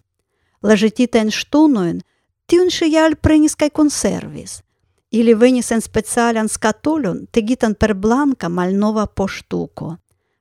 La 0.62 0.76
en 1.22 1.32
ŝtonojn 1.32 2.02
tiun 2.46 2.70
si 2.70 2.92
jal 2.94 3.16
prenis 3.16 3.56
kaj 3.56 3.70
conservis– 3.70 4.62
Ili 5.12 5.34
venis 5.34 5.72
en 5.72 5.82
specialan 5.82 6.48
skatolon 6.48 7.26
tegitan 7.32 7.74
per 7.74 7.94
blanka 7.94 8.50
malnova 8.50 9.06
poŝtuko. 9.06 9.96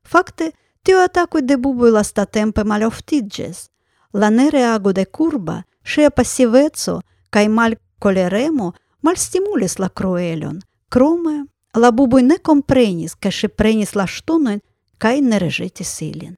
Fakte, 0.05 0.51
tio 0.83 0.99
atakoj 1.05 1.43
de 1.43 1.57
buboj 1.57 1.91
lastatempe 1.91 2.65
maloftiĝis. 2.65 3.69
La 4.13 4.31
nereago 4.31 4.93
de 4.93 5.05
kurba, 5.05 5.63
ŝia 5.85 6.11
pasiveco 6.11 7.01
kaj 7.31 7.49
malkoleremo 7.49 8.73
malstimulis 9.03 9.79
la 9.79 9.89
kruelon. 9.89 10.61
Krome, 10.89 11.45
la 11.77 11.91
buboj 11.93 12.23
ne 12.23 12.39
komprenis, 12.39 13.15
ke 13.15 13.31
ŝi 13.31 13.49
prenis 13.49 13.95
la 13.95 14.07
ŝtonojn 14.07 14.61
kaj 14.99 15.21
ne 15.21 15.39
reĵetis 15.39 15.93
ilin. 16.03 16.37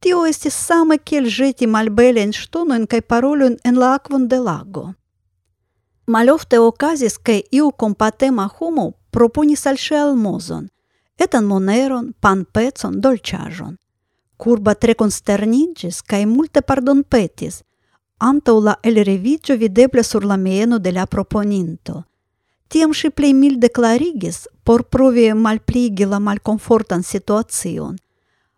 Tio 0.00 0.24
estis 0.28 0.54
same 0.54 0.98
kiel 0.98 1.28
ĵeti 1.32 1.66
malbelajn 1.66 2.32
ŝtonojn 2.36 2.86
kaj 2.86 3.00
parolojn 3.10 3.56
en 3.64 3.80
la 3.80 3.94
akvon 3.96 4.28
de 4.28 4.40
lago. 4.40 4.92
malofte 6.06 6.58
okazis, 6.58 7.18
ke 7.18 7.42
iu 7.50 7.70
kompatema 7.70 8.46
homo 8.58 8.92
proponis 9.10 9.66
al 9.66 9.78
ŝi 9.80 9.94
almozon, 9.96 10.68
etan 11.18 11.46
moneron, 11.48 12.12
panpecon, 12.20 13.00
dolĉaĵon. 13.00 13.76
Kurba 14.36 14.74
tre 14.74 14.94
konsterniĝis 14.94 16.02
kaj 16.04 16.26
multe 16.28 16.60
pardonpetis, 16.60 17.62
antaŭ 18.20 18.56
la 18.60 18.74
elreviĝo 18.82 19.56
videble 19.56 20.04
sur 20.04 20.24
la 20.24 20.36
mieno 20.36 20.78
de 20.78 20.92
la 20.92 21.06
proponinto. 21.06 22.02
Tiam 22.68 22.92
ŝi 22.92 23.10
plej 23.14 23.32
milde 23.32 23.68
klarigis, 23.68 24.46
por 24.64 24.82
provi 24.90 25.30
malpligi 25.34 26.04
la 26.04 26.18
malkomfortan 26.18 27.02
situacion. 27.02 27.96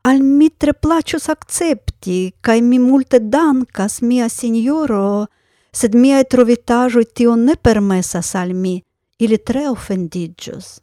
Al 0.02 0.22
mi 0.22 0.48
tre 0.48 0.72
plaĉus 0.72 1.28
akcepti, 1.28 2.32
kaj 2.40 2.60
mi 2.62 2.78
multe 2.78 3.18
dankas, 3.20 4.00
mia 4.00 4.28
sinjoro, 4.28 5.26
sed 5.78 5.94
miae 5.94 6.24
trovitaĵoj 6.24 7.04
tio 7.14 7.36
ne 7.36 7.54
permesas 7.56 8.34
al 8.34 8.52
mi, 8.62 8.76
ili 9.18 9.38
tre 9.38 9.68
offendigius. 9.70 10.78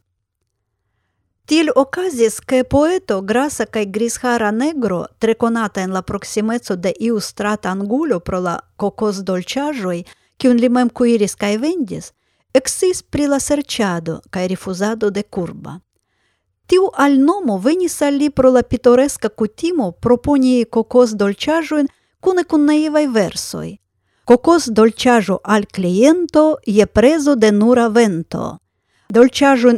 Til 1.45 1.69
okazis, 1.75 2.39
che 2.49 2.63
poeto 2.63 3.21
grasa 3.21 3.65
kai 3.65 3.85
grishara 3.85 4.51
negro, 4.51 5.05
treconata 5.19 5.81
en 5.81 5.91
la 5.93 6.01
proximezzo 6.01 6.75
de 6.75 6.93
iu 6.99 7.19
strata 7.19 7.69
angulo 7.69 8.19
pro 8.19 8.39
la 8.39 8.55
cocos 8.75 9.19
kokosdolĉaĵoj, 9.19 9.99
kiun 10.37 10.57
li 10.63 10.69
mem 10.69 10.89
cuiris 10.89 11.35
kaj 11.35 11.57
vendis, 11.65 12.11
exis 12.53 13.03
pri 13.03 13.27
la 13.27 13.39
serciado 13.39 14.19
kaj 14.31 14.47
rifusado 14.47 15.09
de 15.09 15.23
curba. 15.23 15.79
Tiu 16.67 16.89
alnomo 17.05 17.57
venis 17.57 18.01
al 18.01 18.17
li 18.17 18.29
pro 18.29 18.49
la 18.49 18.63
pitoreska 18.63 19.29
kutimo 19.29 19.91
proponi 19.91 20.65
kokosdolĉaĵojn 20.65 21.87
cune 22.19 22.43
kun 22.43 22.65
naivai 22.65 23.07
versoi– 23.07 23.75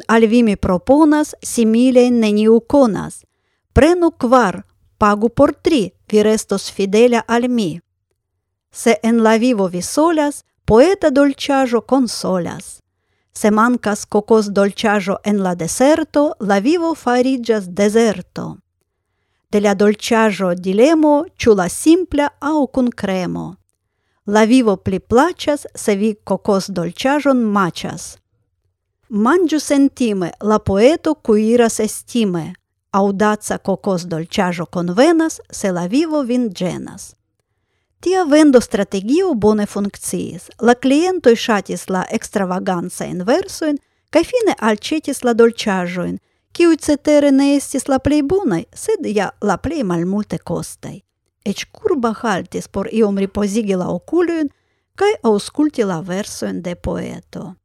Al 0.08 0.28
vi 0.28 0.44
mi 0.44 0.56
proponas, 0.56 1.36
simile 1.42 2.10
neniu 2.12 2.62
conas. 2.68 3.26
Prenu 3.74 4.12
quar, 4.12 4.64
pagu 4.98 5.30
por 5.30 5.54
tri, 5.54 5.92
vi 6.08 6.24
restos 6.24 6.72
fidelia 6.72 7.24
al 7.28 7.50
mi. 7.50 7.82
Se 8.72 9.00
en 9.04 9.22
la 9.24 9.38
vivo 9.38 9.68
vi 9.68 9.82
solas, 9.82 10.46
poeta 10.66 11.10
dolciajo 11.10 11.82
consolas. 11.82 12.82
Se 13.34 13.52
mancas 13.52 14.06
cocos 14.06 14.54
dolciajo 14.54 15.20
en 15.24 15.44
la 15.44 15.56
deserto, 15.56 16.36
la 16.40 16.60
vivo 16.60 16.96
farigas 16.96 17.76
deserto. 17.76 18.58
De 19.52 19.60
la 19.62 19.76
dolciajo 19.76 20.56
dilemo, 20.56 21.26
ciu 21.38 21.54
la 21.54 21.70
simpla 21.70 22.34
au 22.40 22.68
cun 22.68 22.90
cremo. 22.90 23.58
La 24.30 24.44
vivo 24.44 24.76
pli 24.76 25.00
placas, 25.00 25.66
se 25.76 25.96
vi 25.96 26.16
cocos 26.24 26.68
dolciajon 26.68 27.44
machas. 27.44 28.18
Mangiu 29.10 29.60
sentime, 29.60 30.32
la 30.42 30.60
poeto 30.60 31.14
cuiras 31.16 31.80
estime. 31.80 32.54
Audaza 32.92 33.58
cocos 33.58 34.04
dolciajo 34.06 34.66
convenas, 34.66 35.40
se 35.50 35.72
la 35.72 35.88
vivo 35.88 36.24
vin 36.24 36.50
genas. 36.54 37.16
Tia 38.02 38.26
vendo 38.26 38.60
strategio 38.60 39.34
bone 39.34 39.66
funkciis. 39.66 40.50
La 40.60 40.76
klientoj 40.76 41.36
shatis 41.36 41.88
la 41.90 42.04
extravaganza 42.12 43.06
in 43.06 43.24
versoin, 43.24 43.80
kaj 44.12 44.28
fine 44.28 44.60
alcetis 44.60 45.24
la 45.24 45.34
dolciajoin, 45.34 46.20
kiu 46.52 46.76
cetere 46.76 47.32
ne 47.32 47.54
estis 47.56 47.88
la 47.88 48.00
plei 48.00 48.22
bonaj, 48.22 48.66
sed 48.76 49.08
ja 49.08 49.32
la 49.42 49.56
plei 49.58 49.84
malmulte 49.84 50.38
costai 50.38 51.07
ec 51.50 51.64
curba 51.72 52.12
haltis 52.22 52.68
por 52.68 52.90
iom 52.92 53.18
riposigi 53.24 53.76
la 53.76 53.88
oculoin 53.90 54.50
cae 55.00 55.16
ausculti 55.24 55.84
la 55.84 56.02
versoin 56.02 56.62
de 56.62 56.76
poeto. 56.76 57.56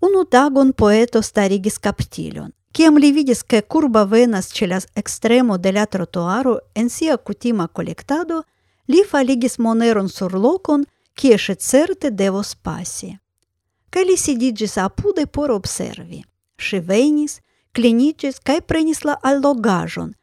Unu 0.00 0.24
tagon 0.24 0.72
poeto 0.72 1.20
starigis 1.22 1.78
captilon, 1.78 2.52
ciam 2.74 2.96
li 2.98 3.12
vidis, 3.12 3.42
che 3.44 3.62
curba 3.62 4.04
venas 4.04 4.48
ce 4.54 4.66
las 4.66 4.86
extremo 4.94 5.58
de 5.58 5.72
la 5.72 5.86
trotuaro 5.86 6.58
en 6.74 6.88
sia 6.88 7.16
cutima 7.18 7.68
collectado, 7.68 8.44
li 8.86 9.04
faligis 9.04 9.58
moneron 9.58 10.08
sur 10.08 10.32
locon, 10.32 10.86
kie 11.14 11.36
certe 11.38 12.10
devos 12.10 12.54
pasi. 12.54 13.18
Kaj 13.90 14.04
li 14.04 14.16
sidigis 14.16 14.78
apude 14.78 15.26
por 15.26 15.50
observi. 15.50 16.24
Si 16.58 16.80
venis, 16.80 17.40
clinicis, 17.72 18.40
cae 18.40 18.60
prenis 18.62 19.04
la 19.04 19.18
allogajon, 19.22 20.14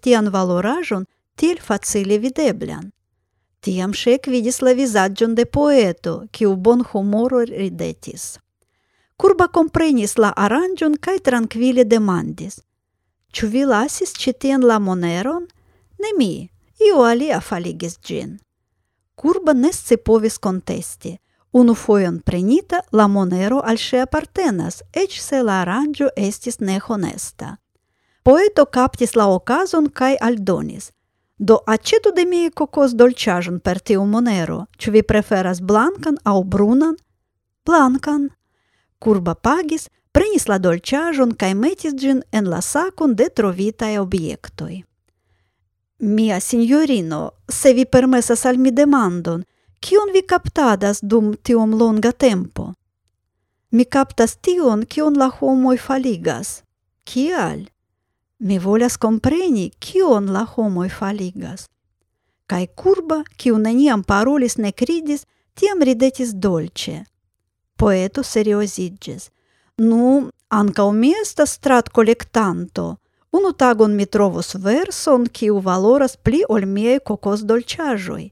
tian 0.00 0.28
valorajon, 0.30 1.06
til 1.36 1.60
facile 1.60 2.18
videblan. 2.18 2.90
Tiam 3.60 3.92
šek 3.92 4.26
vidis 4.26 4.60
la 4.62 4.72
vizaĝon 4.72 5.34
de 5.34 5.44
poeto, 5.44 6.24
kiu 6.32 6.56
bon 6.56 6.84
humoro 6.84 7.40
ridetis. 7.44 8.38
Kurba 9.16 9.46
komprenis 9.48 10.18
la 10.18 10.32
aranĝon 10.36 10.96
kaj 11.00 11.18
trankvile 11.18 11.84
demandis: 11.84 12.60
Ĉu 13.32 13.46
vi 13.48 13.64
lasis 13.64 14.12
ĉi 14.12 14.32
tien 14.32 14.60
la 14.60 14.78
moneron? 14.78 15.46
Ne 16.02 16.10
mi, 16.18 16.50
iu 16.86 17.00
alia 17.02 17.40
faligis 17.40 17.98
ĝin. 18.06 18.38
Kurba 19.14 19.52
ne 19.52 19.72
scipovis 19.72 20.38
kontesti. 20.38 21.18
Unu 21.52 21.74
fojon 21.74 22.20
prenita, 22.20 22.80
la 22.92 23.06
monero 23.06 23.60
al 23.64 23.76
ŝi 23.78 24.00
apartenas, 24.02 24.82
eĉ 24.92 25.20
se 25.22 25.42
la 25.42 25.60
aranĝo 25.62 26.08
estis 26.16 26.58
nehonesta. 26.60 27.56
Poeto 28.24 28.64
kaptis 28.64 29.12
la 29.16 29.26
okazon 29.28 29.90
kaj 29.92 30.14
aldonis. 30.20 30.92
Do 31.38 31.58
acetu 31.66 32.12
de 32.16 32.24
mie 32.24 32.50
cocos 32.50 32.94
dolĉaĵon 32.96 33.58
per 33.60 33.80
tiu 33.80 34.06
monero, 34.08 34.64
ci 34.78 34.90
vi 34.94 35.02
preferas 35.02 35.60
blankan 35.60 36.16
au 36.24 36.40
brunan? 36.44 36.94
Blankan. 37.66 38.30
Curba 38.98 39.34
pagis, 39.34 39.90
prenis 40.12 40.48
la 40.48 40.56
dolĉaĵon 40.58 41.34
cae 41.36 41.54
metis 41.54 41.98
gin 42.00 42.22
en 42.32 42.48
la 42.48 42.62
sakon 42.62 43.12
de 43.18 43.26
trovitae 43.28 43.98
obiectoi. 44.00 44.78
Mia 45.98 46.40
signorino, 46.40 47.20
se 47.48 47.74
vi 47.74 47.84
permesas 47.84 48.46
al 48.46 48.56
mi 48.56 48.72
demandon, 48.72 49.44
kion 49.80 50.16
vi 50.16 50.24
captadas 50.24 51.02
dum 51.02 51.34
tiom 51.42 51.76
longa 51.76 52.12
tempo? 52.12 52.72
Mi 53.70 53.84
captas 53.84 54.38
tion, 54.40 54.88
kion 54.88 55.20
la 55.20 55.28
homoi 55.28 55.76
faligas. 55.76 56.62
Kial? 57.04 57.68
Mi 58.44 58.58
volas 58.58 58.96
compreni 58.96 59.70
kion 59.80 60.26
la 60.32 60.42
homoi 60.44 60.90
faligas. 60.92 61.62
Kai 62.46 62.66
curba, 62.76 63.22
kiu 63.40 63.56
neniam 63.58 64.02
parolis 64.04 64.58
ne 64.58 64.72
cridis, 64.72 65.22
tiam 65.56 65.80
ridetis 65.80 66.34
dolce. 66.34 66.98
Poeto 67.80 68.22
serioziĝis. 68.22 69.30
Nu, 69.78 70.28
ancau 70.48 70.92
mi 70.92 71.14
estas 71.22 71.54
stratkolektanto. 71.56 72.84
Unu 73.32 73.52
tagon 73.52 73.96
mi 73.96 74.04
trovos 74.06 74.54
verson, 74.54 75.24
kiu 75.26 75.62
valoras 75.64 76.16
pli 76.16 76.42
ol 76.48 76.68
cocos 77.04 77.40
dolciajoi. 77.40 78.30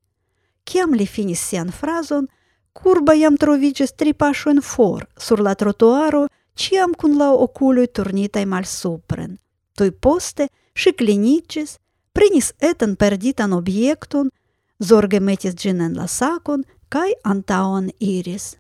Kiam 0.65 0.93
li 0.93 1.07
finis 1.07 1.41
sian 1.41 1.71
frazon, 1.71 2.29
curba 2.75 3.15
jam 3.15 3.37
trovigis 3.37 3.93
tri 3.97 4.13
pasuen 4.13 4.61
for 4.61 5.07
sur 5.19 5.41
la 5.41 5.55
trotuaro, 5.55 6.29
ciam 6.55 6.93
cun 6.93 7.17
la 7.17 7.33
okuloj 7.33 7.87
turnitaj 7.87 8.45
malsupren. 8.45 9.39
Tui 9.77 9.91
poste 9.91 10.49
ŝi 10.75 10.93
clinicis, 10.93 11.79
prinis 12.13 12.53
etan 12.61 12.97
perditan 12.97 13.53
objekton, 13.53 14.31
zorge 14.79 15.21
metis 15.21 15.55
ĝin 15.55 15.81
en 15.81 15.97
la 15.97 16.07
sakon 16.07 16.65
kaj 16.93 17.09
antaŭen 17.25 17.91
iris. 18.01 18.57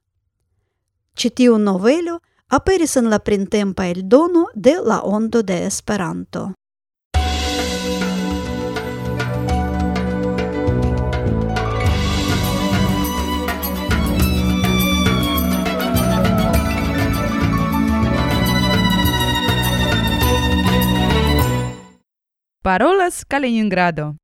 Citiu 1.16 1.58
novelo 1.58 2.20
aperis 2.48 2.96
en 2.96 3.10
la 3.10 3.18
printempa 3.18 3.86
eldono 3.92 4.46
de 4.54 4.78
La 4.84 5.02
Ondo 5.04 5.42
de 5.42 5.64
Esperanto. 5.66 6.52
parolas 22.62 23.24
Kaliningrado. 23.24 24.14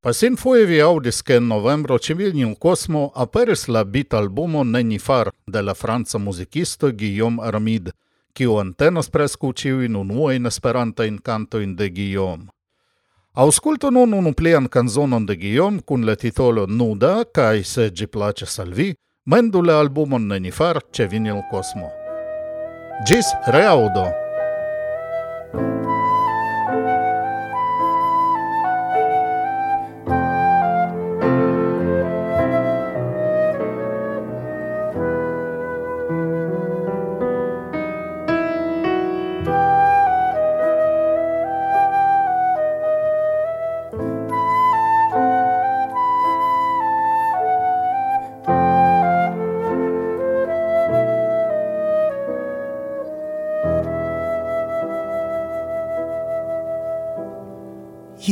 Pasin 0.00 0.36
foje 0.36 0.64
vi 0.66 0.80
audis, 0.80 1.22
ke 1.22 1.34
en 1.36 1.48
novembro 1.48 1.98
Civilniu 1.98 2.54
Kosmo 2.54 3.10
aperis 3.14 3.68
la 3.68 3.84
bit 3.84 4.14
albumo 4.14 4.64
Nenifar 4.64 5.30
de 5.46 5.62
la 5.62 5.74
franca 5.74 6.18
muzikisto 6.18 6.92
Guillaume 6.92 7.42
Armid, 7.42 7.90
kiu 8.32 8.56
antenas 8.62 9.10
preskaŭ 9.10 9.50
ĉiujn 9.52 9.98
unuajn 9.98 10.46
esperantajn 10.46 11.18
kantojn 11.18 11.74
de 11.76 11.90
Guillaume. 11.90 12.48
Aŭskultu 13.34 13.90
nun 13.90 14.14
unu 14.14 14.32
plian 14.32 14.68
kanzonon 14.68 15.26
de 15.26 15.36
Guillaume 15.36 15.82
kun 15.82 16.06
la 16.06 16.16
titolo 16.16 16.66
Nuda 16.66 17.24
kaj 17.34 17.64
se 17.64 17.90
ĝi 17.90 18.06
plaĉas 18.06 18.58
al 18.62 18.72
vi, 18.72 18.94
mendu 19.26 19.62
la 19.62 19.80
albumon 19.82 20.30
Nenifar 20.32 20.80
ĉe 20.92 21.10
Vinil 21.12 21.42
Kosmo. 21.50 21.90
Gis 23.06 23.26
Reaudo! 23.52 24.06
thank 25.52 25.84
you 25.84 26.09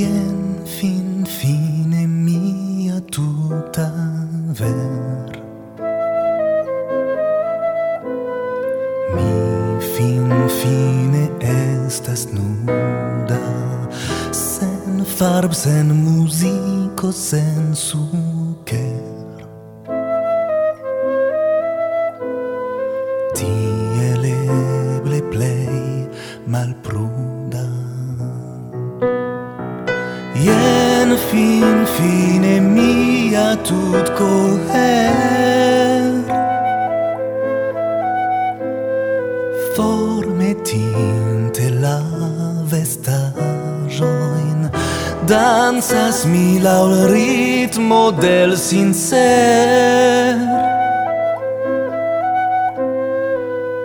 jen 0.00 0.64
fin 0.64 1.26
fine 1.26 2.06
mia 2.06 3.00
tuta 3.14 3.90
ver? 4.58 5.32
Mi 9.14 9.32
fin 9.94 10.28
fine 10.60 11.24
estas 11.40 12.28
nuda 12.32 13.42
sen 14.32 15.04
farb 15.16 15.52
sen 15.54 15.88
muziko 16.04 17.12
sen 17.12 17.74
su 17.74 18.17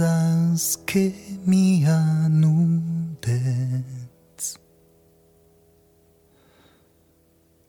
casas 0.00 0.80
che 0.86 1.12
mi 1.44 1.84
anudet 1.84 3.28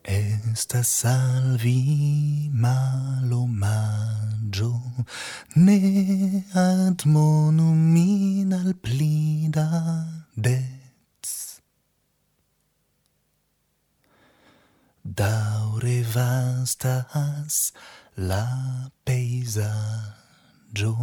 Estas 0.02 0.88
salvi 0.88 2.48
malomaggio 2.52 3.92
ne 5.56 6.44
admonu 6.54 7.74
min 7.74 8.52
al 8.52 8.74
plida 8.74 9.68
dets 10.34 11.60
Daure 15.04 16.02
vastas 16.14 17.72
la 18.16 18.46
peisaggio. 19.04 20.96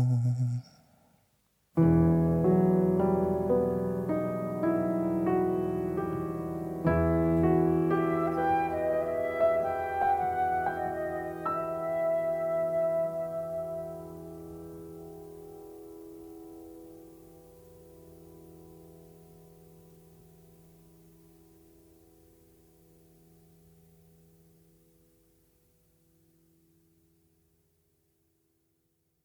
thank 1.79 2.59
you 2.59 2.68